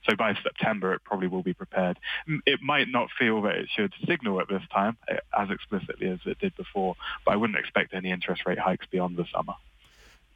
[0.08, 1.98] So by September, it probably will be prepared.
[2.46, 6.18] It might not feel that it should signal at this time uh, as explicitly as
[6.26, 9.54] it did before, but I wouldn't expect any interest rate hikes beyond the summer.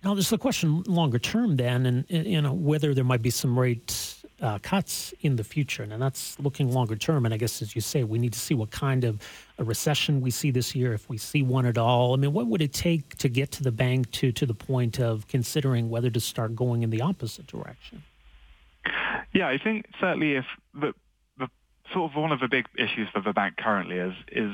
[0.05, 3.59] Now, there's the question longer term, then, and you know whether there might be some
[3.59, 7.25] rate uh, cuts in the future, and that's looking longer term.
[7.25, 9.23] And I guess, as you say, we need to see what kind of
[9.59, 12.13] a recession we see this year, if we see one at all.
[12.13, 15.01] I mean, what would it take to get to the bank to to the point
[15.01, 18.03] of considering whether to start going in the opposite direction?
[19.33, 20.45] Yeah, I think certainly if
[20.75, 20.93] the
[21.39, 21.49] the
[21.95, 24.53] sort of one of the big issues for the bank currently is is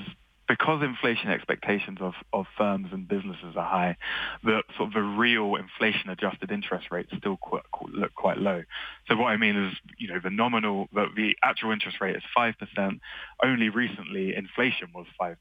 [0.50, 3.96] because inflation expectations of, of firms and businesses are high,
[4.42, 8.64] the sort of the real inflation adjusted interest rates still quite, look quite low.
[9.06, 12.22] So what I mean is, you know, the nominal, the, the actual interest rate is
[12.36, 12.98] 5%.
[13.44, 15.36] Only recently inflation was 5%.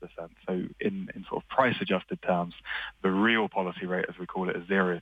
[0.47, 2.53] So in, in sort of price adjusted terms,
[3.01, 5.01] the real policy rate, as we call it, is 0%.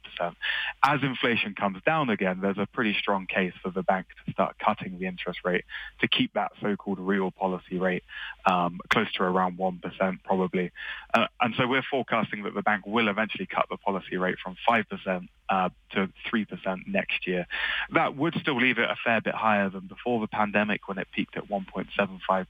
[0.85, 4.55] As inflation comes down again, there's a pretty strong case for the bank to start
[4.57, 5.65] cutting the interest rate
[5.99, 8.03] to keep that so-called real policy rate
[8.45, 10.71] um, close to around 1% probably.
[11.13, 14.55] Uh, and so we're forecasting that the bank will eventually cut the policy rate from
[14.67, 17.47] 5% uh, to 3% next year.
[17.93, 21.07] That would still leave it a fair bit higher than before the pandemic when it
[21.13, 22.47] peaked at 1.75%.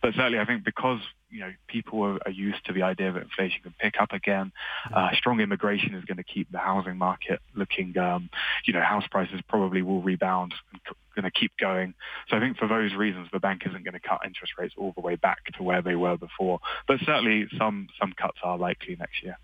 [0.00, 1.00] But certainly I think because
[1.30, 4.52] you know people are, are used to the idea that inflation can pick up again,
[4.92, 8.30] uh, strong immigration is going to keep the housing market looking, um,
[8.66, 10.80] you know, house prices probably will rebound and
[11.14, 11.94] going to keep going.
[12.28, 14.92] So I think for those reasons, the bank isn't going to cut interest rates all
[14.94, 16.60] the way back to where they were before.
[16.86, 19.36] But certainly some, some cuts are likely next year.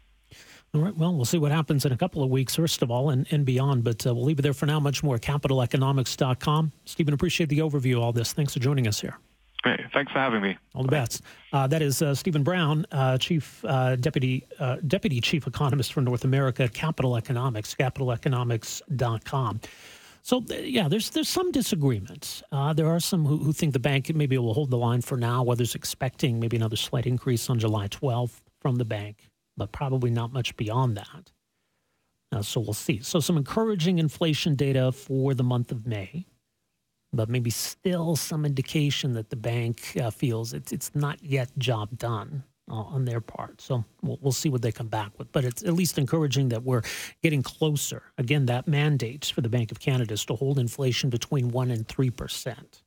[0.74, 0.96] All right.
[0.96, 3.44] Well, we'll see what happens in a couple of weeks, first of all, and, and
[3.44, 3.84] beyond.
[3.84, 4.78] But uh, we'll leave it there for now.
[4.78, 6.72] Much more capitaleconomics.com.
[6.84, 8.32] Stephen, appreciate the overview of all this.
[8.34, 9.18] Thanks for joining us here.
[9.62, 9.80] Great.
[9.92, 10.56] Thanks for having me.
[10.74, 11.22] All the best.
[11.52, 16.00] Uh, that is uh, Stephen Brown, uh, Chief uh, Deputy uh, Deputy Chief Economist for
[16.00, 19.60] North America, Capital Economics, capitaleconomics.com.
[20.22, 22.42] So yeah, there's there's some disagreements.
[22.52, 25.16] Uh, there are some who, who think the bank maybe will hold the line for
[25.16, 25.44] now.
[25.44, 29.28] Others expecting maybe another slight increase on July 12th from the bank,
[29.58, 31.32] but probably not much beyond that.
[32.32, 33.00] Uh, so we'll see.
[33.02, 36.26] So some encouraging inflation data for the month of May,
[37.12, 41.96] but maybe still some indication that the bank uh, feels it's it's not yet job
[41.98, 43.60] done uh, on their part.
[43.60, 45.32] So we'll, we'll see what they come back with.
[45.32, 46.82] But it's at least encouraging that we're
[47.22, 48.02] getting closer.
[48.18, 51.88] Again, that mandate for the Bank of Canada is to hold inflation between 1% and
[51.88, 52.82] 3%.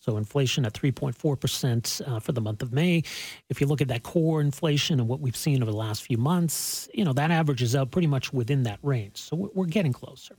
[0.00, 3.02] So inflation at 3.4% uh, for the month of May.
[3.50, 6.16] If you look at that core inflation and what we've seen over the last few
[6.16, 9.18] months, you know, that averages out pretty much within that range.
[9.18, 10.36] So we're, we're getting closer.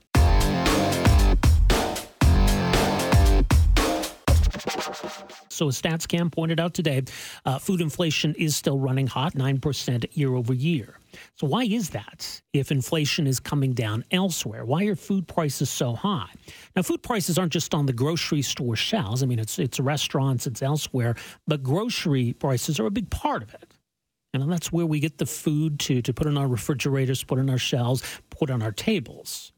[5.49, 7.03] So, as StatsCan pointed out today,
[7.45, 10.97] uh, food inflation is still running hot, 9% year over year.
[11.36, 14.66] So, why is that if inflation is coming down elsewhere?
[14.66, 16.30] Why are food prices so high?
[16.76, 19.24] Now, food prices aren't just on the grocery store shelves.
[19.24, 21.16] I mean, it's, it's restaurants, it's elsewhere,
[21.47, 23.74] but grocery prices are a big part of it.
[24.34, 27.49] And that's where we get the food to, to put in our refrigerators, put in
[27.49, 29.51] our shelves, put on our tables.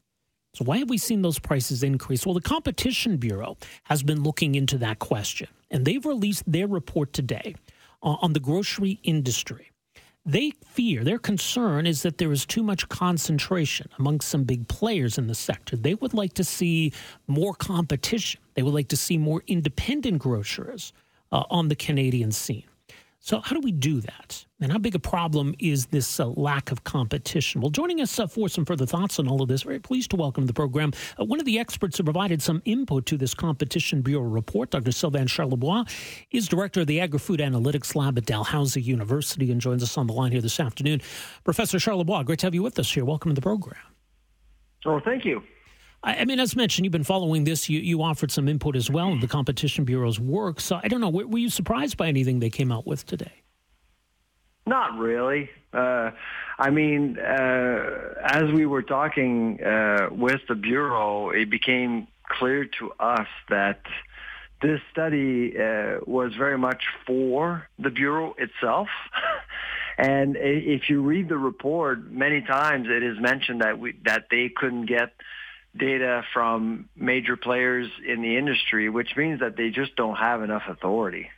[0.54, 2.24] So, why have we seen those prices increase?
[2.24, 7.12] Well, the Competition Bureau has been looking into that question, and they've released their report
[7.12, 7.56] today
[8.02, 9.70] on the grocery industry.
[10.26, 15.18] They fear, their concern is that there is too much concentration among some big players
[15.18, 15.76] in the sector.
[15.76, 16.92] They would like to see
[17.26, 20.92] more competition, they would like to see more independent grocers
[21.32, 22.64] uh, on the Canadian scene.
[23.26, 24.44] So, how do we do that?
[24.60, 27.62] And how big a problem is this uh, lack of competition?
[27.62, 30.16] Well, joining us uh, for some further thoughts on all of this, very pleased to
[30.16, 33.32] welcome to the program uh, one of the experts who provided some input to this
[33.32, 34.72] Competition Bureau report.
[34.72, 34.92] Dr.
[34.92, 35.90] Sylvain Charlebois
[36.32, 40.06] is director of the Agri Food Analytics Lab at Dalhousie University and joins us on
[40.06, 41.00] the line here this afternoon.
[41.44, 43.06] Professor Charlebois, great to have you with us here.
[43.06, 43.80] Welcome to the program.
[44.84, 45.42] Oh, thank you.
[46.04, 47.70] I mean, as mentioned, you've been following this.
[47.70, 50.60] You, you offered some input as well in the Competition Bureau's work.
[50.60, 53.32] So I don't know, were, were you surprised by anything they came out with today?
[54.66, 55.48] Not really.
[55.72, 56.10] Uh,
[56.58, 62.92] I mean, uh, as we were talking uh, with the Bureau, it became clear to
[63.00, 63.80] us that
[64.62, 68.88] this study uh, was very much for the Bureau itself.
[69.98, 74.50] and if you read the report, many times it is mentioned that we, that they
[74.54, 75.12] couldn't get
[75.76, 80.62] data from major players in the industry, which means that they just don't have enough
[80.68, 81.30] authority.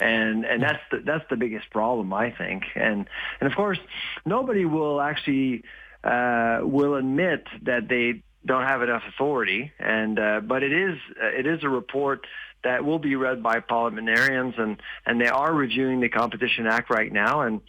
[0.00, 2.64] And and that's the that's the biggest problem, I think.
[2.76, 3.08] And
[3.40, 3.78] and of course,
[4.24, 5.64] nobody will actually
[6.04, 9.72] uh, will admit that they don't have enough authority.
[9.78, 12.26] And uh, but it is it is a report
[12.64, 17.12] that will be read by parliamentarians, and and they are reviewing the Competition Act right
[17.12, 17.60] now, and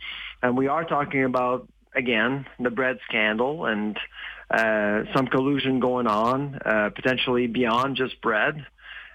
[0.43, 3.97] and we are talking about again the bread scandal and
[4.49, 8.65] uh, some collusion going on, uh, potentially beyond just bread.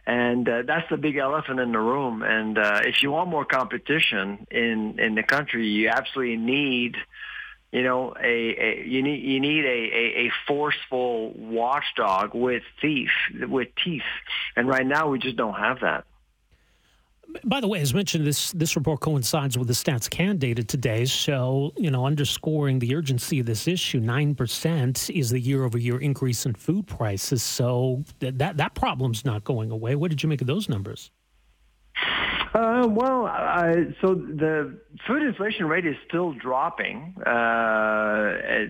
[0.07, 2.23] And uh, that's the big elephant in the room.
[2.23, 6.97] And uh, if you want more competition in, in the country, you absolutely need,
[7.73, 13.09] you know, a, a you need you need a, a, a forceful watchdog with teeth
[13.49, 14.03] with teeth.
[14.57, 16.05] And right now, we just don't have that.
[17.45, 21.05] By the way, as mentioned, this this report coincides with the Stats Can data today.
[21.05, 25.79] So, you know, underscoring the urgency of this issue, nine percent is the year over
[25.79, 27.43] year increase in food prices.
[27.43, 29.95] So that that problem's not going away.
[29.95, 31.11] What did you make of those numbers?
[32.55, 33.27] Uh, well,
[34.01, 38.61] so the food inflation rate is still dropping, uh,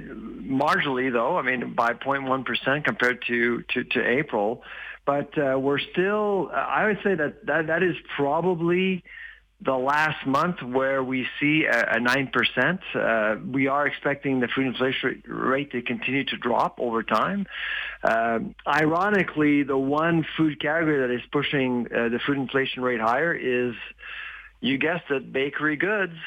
[0.41, 1.37] marginally though.
[1.37, 4.63] I mean, by 0.1 percent compared to, to to April.
[5.07, 9.05] But uh, we're still, I would say that, that that is probably
[9.61, 12.79] the last month where we see a, a 9%.
[12.95, 17.47] Uh, we are expecting the food inflation rate to continue to drop over time.
[18.03, 23.35] Um, ironically, the one food category that is pushing uh, the food inflation rate higher
[23.35, 23.75] is,
[24.61, 26.15] you guessed it, bakery goods.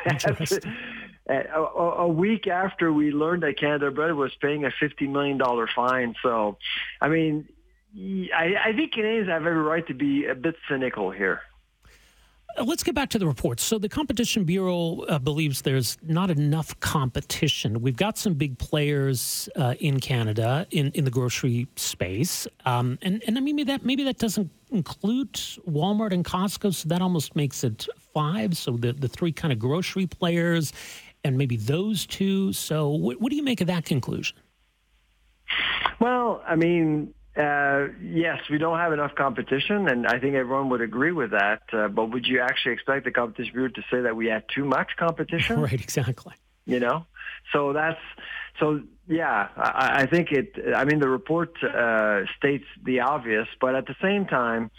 [0.00, 0.74] Mm,
[1.28, 5.38] a, a, week after we learned that Canada Bread was paying a $50 million
[5.76, 6.14] fine.
[6.22, 6.58] So,
[7.00, 7.48] I mean,
[7.96, 11.42] I, I think Canadians have every right to be a bit cynical here.
[12.56, 13.62] Uh, let's get back to the reports.
[13.62, 17.80] So, the Competition Bureau uh, believes there's not enough competition.
[17.80, 23.22] We've got some big players uh, in Canada in, in the grocery space, um, and
[23.26, 25.32] and I mean maybe that maybe that doesn't include
[25.68, 28.56] Walmart and Costco, so that almost makes it five.
[28.56, 30.72] So the the three kind of grocery players,
[31.24, 32.52] and maybe those two.
[32.52, 34.36] So, what, what do you make of that conclusion?
[36.00, 40.80] Well, I mean, uh, yes, we don't have enough competition, and I think everyone would
[40.80, 41.62] agree with that.
[41.72, 44.64] Uh, but would you actually expect the competition bureau to say that we had too
[44.64, 45.60] much competition?
[45.70, 46.34] Right, exactly.
[46.66, 47.06] You know,
[47.52, 48.00] so that's
[48.58, 48.82] so.
[49.08, 50.54] Yeah, I, I think it.
[50.74, 54.70] I mean, the report uh, states the obvious, but at the same time,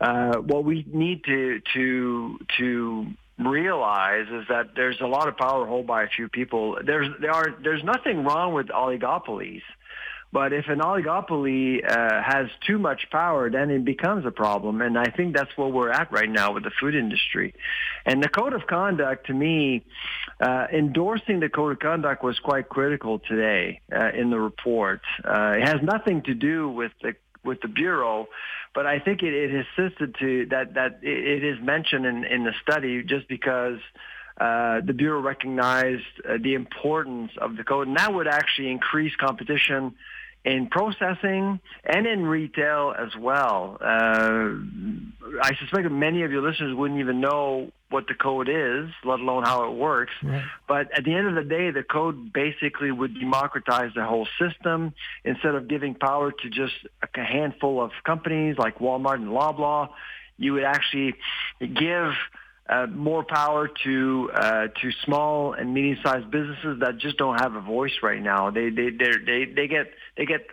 [0.00, 3.06] uh, what we need to to to
[3.38, 6.78] realize is that there's a lot of power held by a few people.
[6.84, 9.62] There's there are there's nothing wrong with oligopolies.
[10.32, 14.82] But if an oligopoly uh, has too much power, then it becomes a problem.
[14.82, 17.54] And I think that's where we're at right now with the food industry.
[18.04, 19.84] And the code of conduct, to me,
[20.40, 25.00] uh, endorsing the code of conduct was quite critical today uh, in the report.
[25.24, 27.14] Uh, it has nothing to do with the
[27.44, 28.26] with the bureau,
[28.74, 32.52] but I think it, it assisted to that that it is mentioned in, in the
[32.62, 33.78] study just because.
[34.38, 39.16] Uh, the Bureau recognized uh, the importance of the code, and that would actually increase
[39.16, 39.94] competition
[40.46, 43.76] in processing and in retail as well.
[43.80, 44.54] Uh,
[45.42, 49.18] I suspect that many of your listeners wouldn't even know what the code is, let
[49.18, 50.12] alone how it works.
[50.22, 50.44] Right.
[50.68, 54.94] But at the end of the day, the code basically would democratize the whole system
[55.24, 59.88] instead of giving power to just a handful of companies like Walmart and Loblaw.
[60.38, 61.14] You would actually
[61.60, 62.12] give
[62.68, 67.60] uh, more power to uh, to small and medium-sized businesses that just don't have a
[67.60, 68.50] voice right now.
[68.50, 70.46] They they they they get they get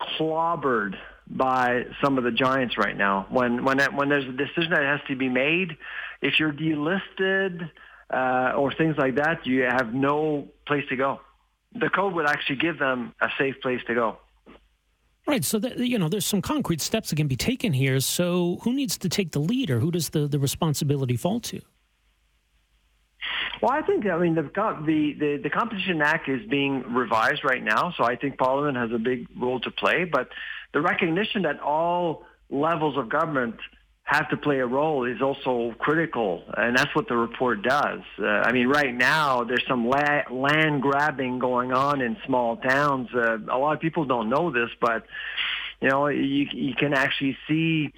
[0.00, 0.96] clobbered
[1.28, 3.26] by some of the giants right now.
[3.30, 5.76] When when when there's a decision that has to be made,
[6.22, 7.70] if you're delisted
[8.12, 11.20] uh, or things like that, you have no place to go.
[11.74, 14.18] The code would actually give them a safe place to go.
[15.28, 15.44] Right.
[15.44, 18.00] So, that, you know, there's some concrete steps that can be taken here.
[18.00, 21.60] So, who needs to take the lead or who does the, the responsibility fall to?
[23.60, 27.62] Well, I think I mean the, the the the Competition Act is being revised right
[27.62, 30.04] now, so I think Parliament has a big role to play.
[30.04, 30.28] But
[30.72, 33.56] the recognition that all levels of government
[34.08, 38.00] have to play a role is also critical, and that's what the report does.
[38.18, 43.10] Uh, I mean, right now there's some la- land grabbing going on in small towns.
[43.14, 45.04] Uh, a lot of people don't know this, but
[45.82, 47.92] you know, you you can actually see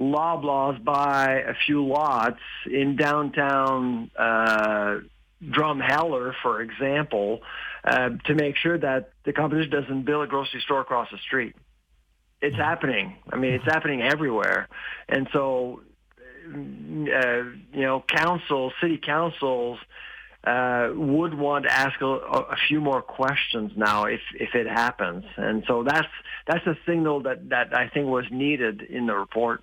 [0.00, 4.96] Loblaws buy a few lots in downtown uh,
[5.40, 7.42] Drumheller, for example,
[7.84, 11.54] uh, to make sure that the competition doesn't build a grocery store across the street.
[12.44, 13.16] It's happening.
[13.32, 14.68] I mean, it's happening everywhere.
[15.08, 15.80] And so,
[16.46, 16.56] uh,
[17.72, 19.78] you know, councils, city councils,
[20.46, 25.24] uh, would want to ask a, a, few more questions now if, if it happens.
[25.38, 26.08] And so that's
[26.46, 29.62] that's a signal that, that I think was needed in the report.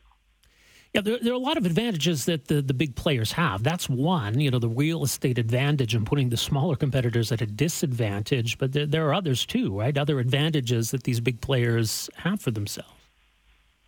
[0.93, 3.63] Yeah, there, there, are a lot of advantages that the, the big players have.
[3.63, 7.45] That's one, you know, the real estate advantage and putting the smaller competitors at a
[7.45, 8.57] disadvantage.
[8.57, 9.97] But there, there are others too, right?
[9.97, 12.91] Other advantages that these big players have for themselves.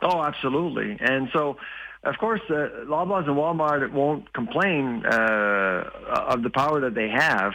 [0.01, 0.97] Oh, absolutely.
[0.99, 1.57] And so,
[2.03, 5.89] of course, uh, Loblaws and Walmart won't complain uh,
[6.29, 7.53] of the power that they have.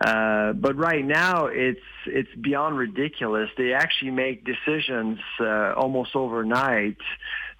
[0.00, 3.50] Uh, but right now, it's it's beyond ridiculous.
[3.58, 6.96] They actually make decisions uh, almost overnight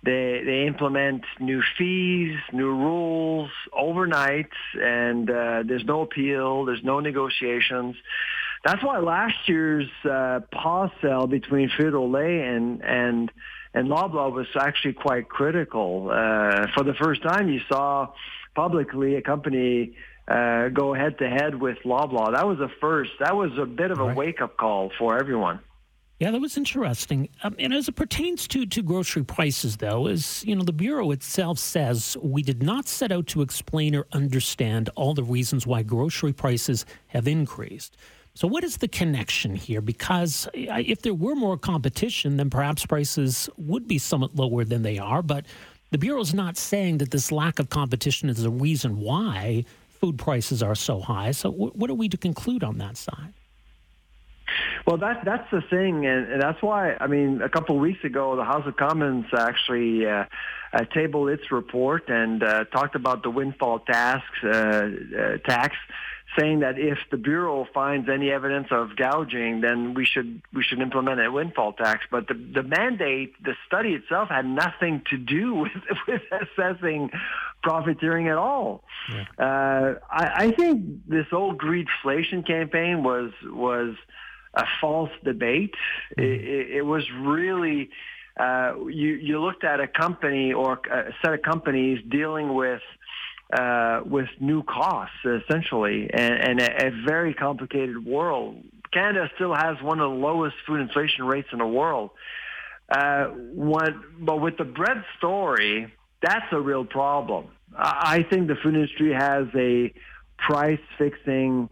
[0.02, 7.00] they they implement new fees, new rules overnight, and uh, there's no appeal, there's no
[7.00, 7.96] negotiations.
[8.64, 13.30] That's why last year's uh, pause sale between Frito-Lay and and
[13.74, 16.10] and Loblaw was actually quite critical.
[16.10, 18.08] Uh, for the first time, you saw
[18.54, 19.96] publicly a company
[20.26, 22.34] uh, go head to head with Loblaw.
[22.34, 23.10] That was a first.
[23.20, 25.60] That was a bit of a wake up call for everyone.
[26.20, 27.30] Yeah, that was interesting.
[27.42, 31.12] Um, and as it pertains to, to grocery prices, though, as you know, the bureau
[31.12, 35.82] itself says we did not set out to explain or understand all the reasons why
[35.82, 37.96] grocery prices have increased.
[38.34, 39.80] So, what is the connection here?
[39.80, 44.98] Because if there were more competition, then perhaps prices would be somewhat lower than they
[44.98, 45.22] are.
[45.22, 45.46] But
[45.90, 50.18] the bureau is not saying that this lack of competition is the reason why food
[50.18, 51.30] prices are so high.
[51.30, 53.32] So, what are we to conclude on that side?
[54.86, 58.04] Well, that that's the thing, and, and that's why I mean, a couple of weeks
[58.04, 60.24] ago, the House of Commons actually uh,
[60.72, 65.76] uh, tabled its report and uh, talked about the windfall tax uh, uh, tax,
[66.38, 70.80] saying that if the bureau finds any evidence of gouging, then we should we should
[70.80, 72.04] implement a windfall tax.
[72.10, 75.72] But the the mandate, the study itself, had nothing to do with
[76.06, 77.10] with assessing
[77.62, 78.84] profiteering at all.
[79.12, 79.24] Yeah.
[79.38, 83.96] Uh, I, I think this old greedflation campaign was was
[84.54, 85.74] a false debate.
[86.18, 86.22] Mm-hmm.
[86.22, 87.90] It, it, was really
[88.38, 92.82] uh, you you looked at a company or a set of companies dealing with
[93.52, 98.62] uh, with new costs essentially, and, and a, a, very complicated world.
[98.92, 102.10] Canada still has one of the lowest food inflation rates in the world.
[102.88, 105.92] Uh, one, but with the bread story,
[106.22, 107.48] that's a real problem.
[107.76, 109.92] I think the food industry has a
[110.38, 111.70] price fixing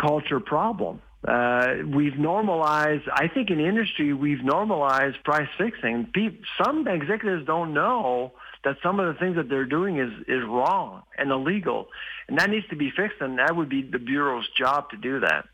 [0.00, 1.00] culture problem.
[1.26, 6.12] Uh, we've normalized, I think in industry, we've normalized price fixing.
[6.62, 8.32] some executives don't know
[8.64, 11.88] that some of the things that they're doing is, is wrong and illegal.
[12.28, 15.20] And that needs to be fixed, and that would be the Bureau's job to do
[15.20, 15.46] that.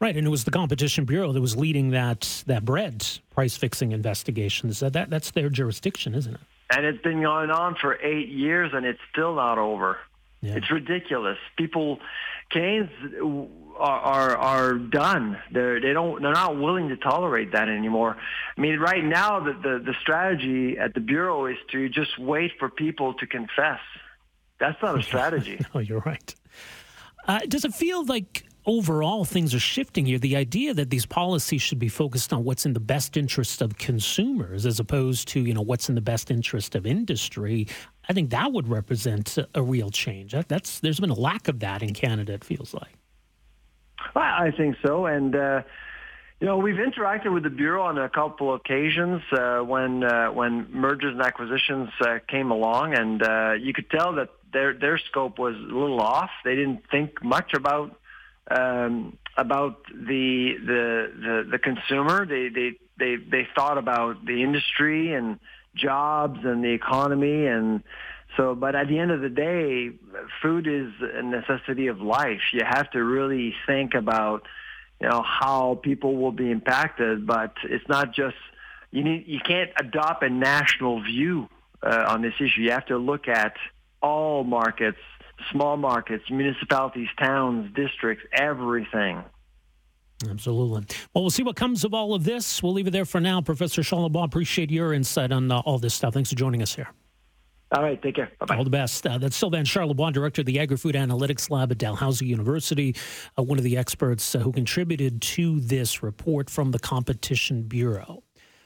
[0.00, 3.92] Right, and it was the Competition Bureau that was leading that that bread price fixing
[3.92, 4.80] investigations.
[4.80, 6.40] That, that that's their jurisdiction, isn't it?
[6.70, 9.98] And it's been going on for eight years, and it's still not over.
[10.40, 10.56] Yeah.
[10.56, 11.38] It's ridiculous.
[11.56, 12.00] People,
[12.50, 12.90] Canadians
[13.78, 15.38] are, are are done.
[15.50, 18.16] They're they don't they're not willing to tolerate that anymore.
[18.56, 22.52] I mean, right now the the, the strategy at the bureau is to just wait
[22.58, 23.80] for people to confess.
[24.58, 25.60] That's not a strategy.
[25.74, 26.34] no, you're right.
[27.26, 30.18] Uh, does it feel like overall things are shifting here?
[30.18, 33.78] The idea that these policies should be focused on what's in the best interest of
[33.78, 37.68] consumers as opposed to you know what's in the best interest of industry.
[38.08, 40.34] I think that would represent a, a real change.
[40.48, 42.32] That's there's been a lack of that in Canada.
[42.34, 43.01] It feels like.
[44.14, 45.34] I think so, and.
[45.34, 45.62] Uh,
[46.40, 50.66] you know, we've interacted with the bureau on a couple occasions uh, when uh, when
[50.72, 55.38] mergers and acquisitions uh, came along, and uh, you could tell that their their scope
[55.38, 56.30] was a little off.
[56.44, 57.96] They didn't think much about
[58.50, 62.26] um, about the, the the the consumer.
[62.26, 65.38] They they they they thought about the industry and
[65.76, 67.84] jobs and the economy and
[68.36, 69.90] so, but at the end of the day,
[70.40, 72.40] food is a necessity of life.
[72.52, 74.46] You have to really think about,
[75.00, 77.26] you know, how people will be impacted.
[77.26, 78.36] But it's not just
[78.90, 79.24] you need.
[79.26, 81.48] You can't adopt a national view
[81.82, 82.62] uh, on this issue.
[82.62, 83.54] You have to look at
[84.00, 84.98] all markets,
[85.50, 89.22] small markets, municipalities, towns, districts, everything.
[90.30, 90.84] Absolutely.
[91.12, 92.62] Well, we'll see what comes of all of this.
[92.62, 93.40] We'll leave it there for now.
[93.40, 96.14] Professor Charlebois appreciate your insight on uh, all this stuff.
[96.14, 96.88] Thanks for joining us here.
[97.72, 98.30] All right, take care.
[98.38, 98.56] Bye-bye.
[98.56, 99.06] All the best.
[99.06, 102.94] Uh, that's Sylvain Charlebois, director of the Agri-Food Analytics Lab at Dalhousie University,
[103.38, 108.22] uh, one of the experts uh, who contributed to this report from the Competition Bureau.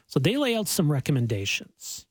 [0.07, 2.05] So they lay out some recommendations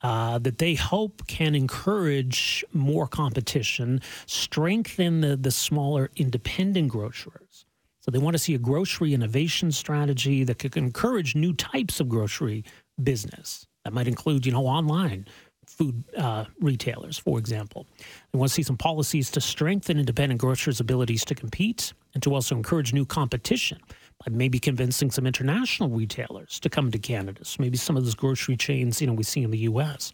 [0.00, 7.66] uh, that they hope can encourage more competition, strengthen the, the smaller independent grocers.
[8.00, 12.08] So they want to see a grocery innovation strategy that could encourage new types of
[12.08, 12.64] grocery
[13.02, 13.66] business.
[13.84, 15.26] That might include, you know, online
[15.72, 17.86] food uh, retailers, for example.
[18.32, 22.34] They want to see some policies to strengthen independent grocers' abilities to compete and to
[22.34, 23.78] also encourage new competition
[24.24, 27.44] by maybe convincing some international retailers to come to Canada.
[27.44, 30.12] So maybe some of those grocery chains, you know, we see in the U.S.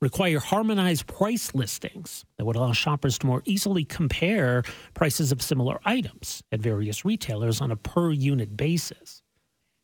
[0.00, 4.62] Require harmonized price listings that would allow shoppers to more easily compare
[4.94, 9.22] prices of similar items at various retailers on a per unit basis.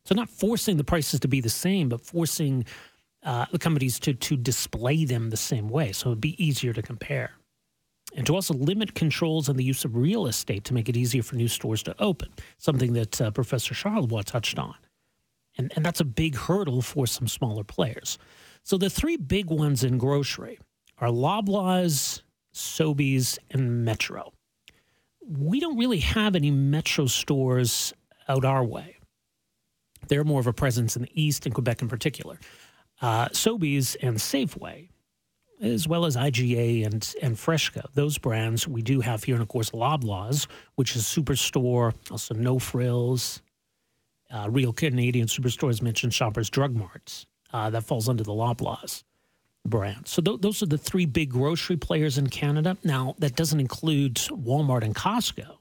[0.06, 2.64] So, not forcing the prices to be the same, but forcing
[3.26, 6.80] uh, the companies to to display them the same way, so it'd be easier to
[6.80, 7.32] compare,
[8.16, 11.24] and to also limit controls on the use of real estate to make it easier
[11.24, 12.32] for new stores to open.
[12.58, 14.76] Something that uh, Professor Charlebois touched on,
[15.58, 18.16] and and that's a big hurdle for some smaller players.
[18.62, 20.60] So the three big ones in grocery
[20.98, 22.22] are Loblaws,
[22.54, 24.32] Sobeys, and Metro.
[25.28, 27.92] We don't really have any Metro stores
[28.28, 28.96] out our way.
[30.06, 32.38] They're more of a presence in the East, and Quebec in particular
[33.02, 34.88] uh, Sobeys and Safeway,
[35.60, 37.86] as well as IGA and, and FreshCo.
[37.94, 42.58] Those brands we do have here, and of course, Loblaws, which is Superstore, also No
[42.58, 43.42] Frills,
[44.30, 47.26] uh, Real Canadian Superstores mentioned Shoppers Drug Marts.
[47.52, 49.04] Uh, that falls under the Loblaws
[49.64, 50.06] brand.
[50.08, 52.76] So th- those are the three big grocery players in Canada.
[52.84, 55.56] Now, that doesn't include Walmart and Costco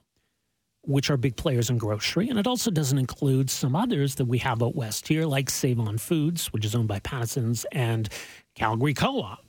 [0.86, 2.28] which are big players in grocery.
[2.28, 5.80] And it also doesn't include some others that we have out west here, like Save
[5.80, 8.08] On Foods, which is owned by Pattison's, and
[8.54, 9.44] Calgary Co op,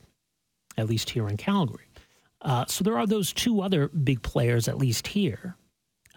[0.78, 1.86] at least here in Calgary.
[2.42, 5.56] Uh, so there are those two other big players, at least here,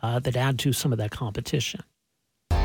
[0.02, 1.82] uh, that add to some of that competition.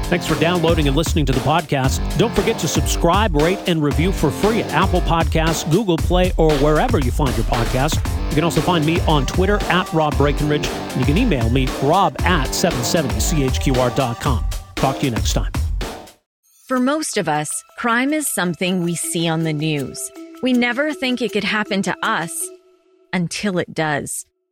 [0.05, 2.17] Thanks for downloading and listening to the podcast.
[2.19, 6.51] Don't forget to subscribe, rate, and review for free at Apple Podcasts, Google Play, or
[6.57, 8.14] wherever you find your podcast.
[8.35, 11.67] You can also find me on Twitter at Rob Breckenridge, and you can email me,
[11.81, 14.45] rob at 770chqr.com.
[14.75, 15.53] Talk to you next time.
[16.67, 20.11] For most of us, crime is something we see on the news.
[20.43, 22.37] We never think it could happen to us
[23.13, 24.25] until it does.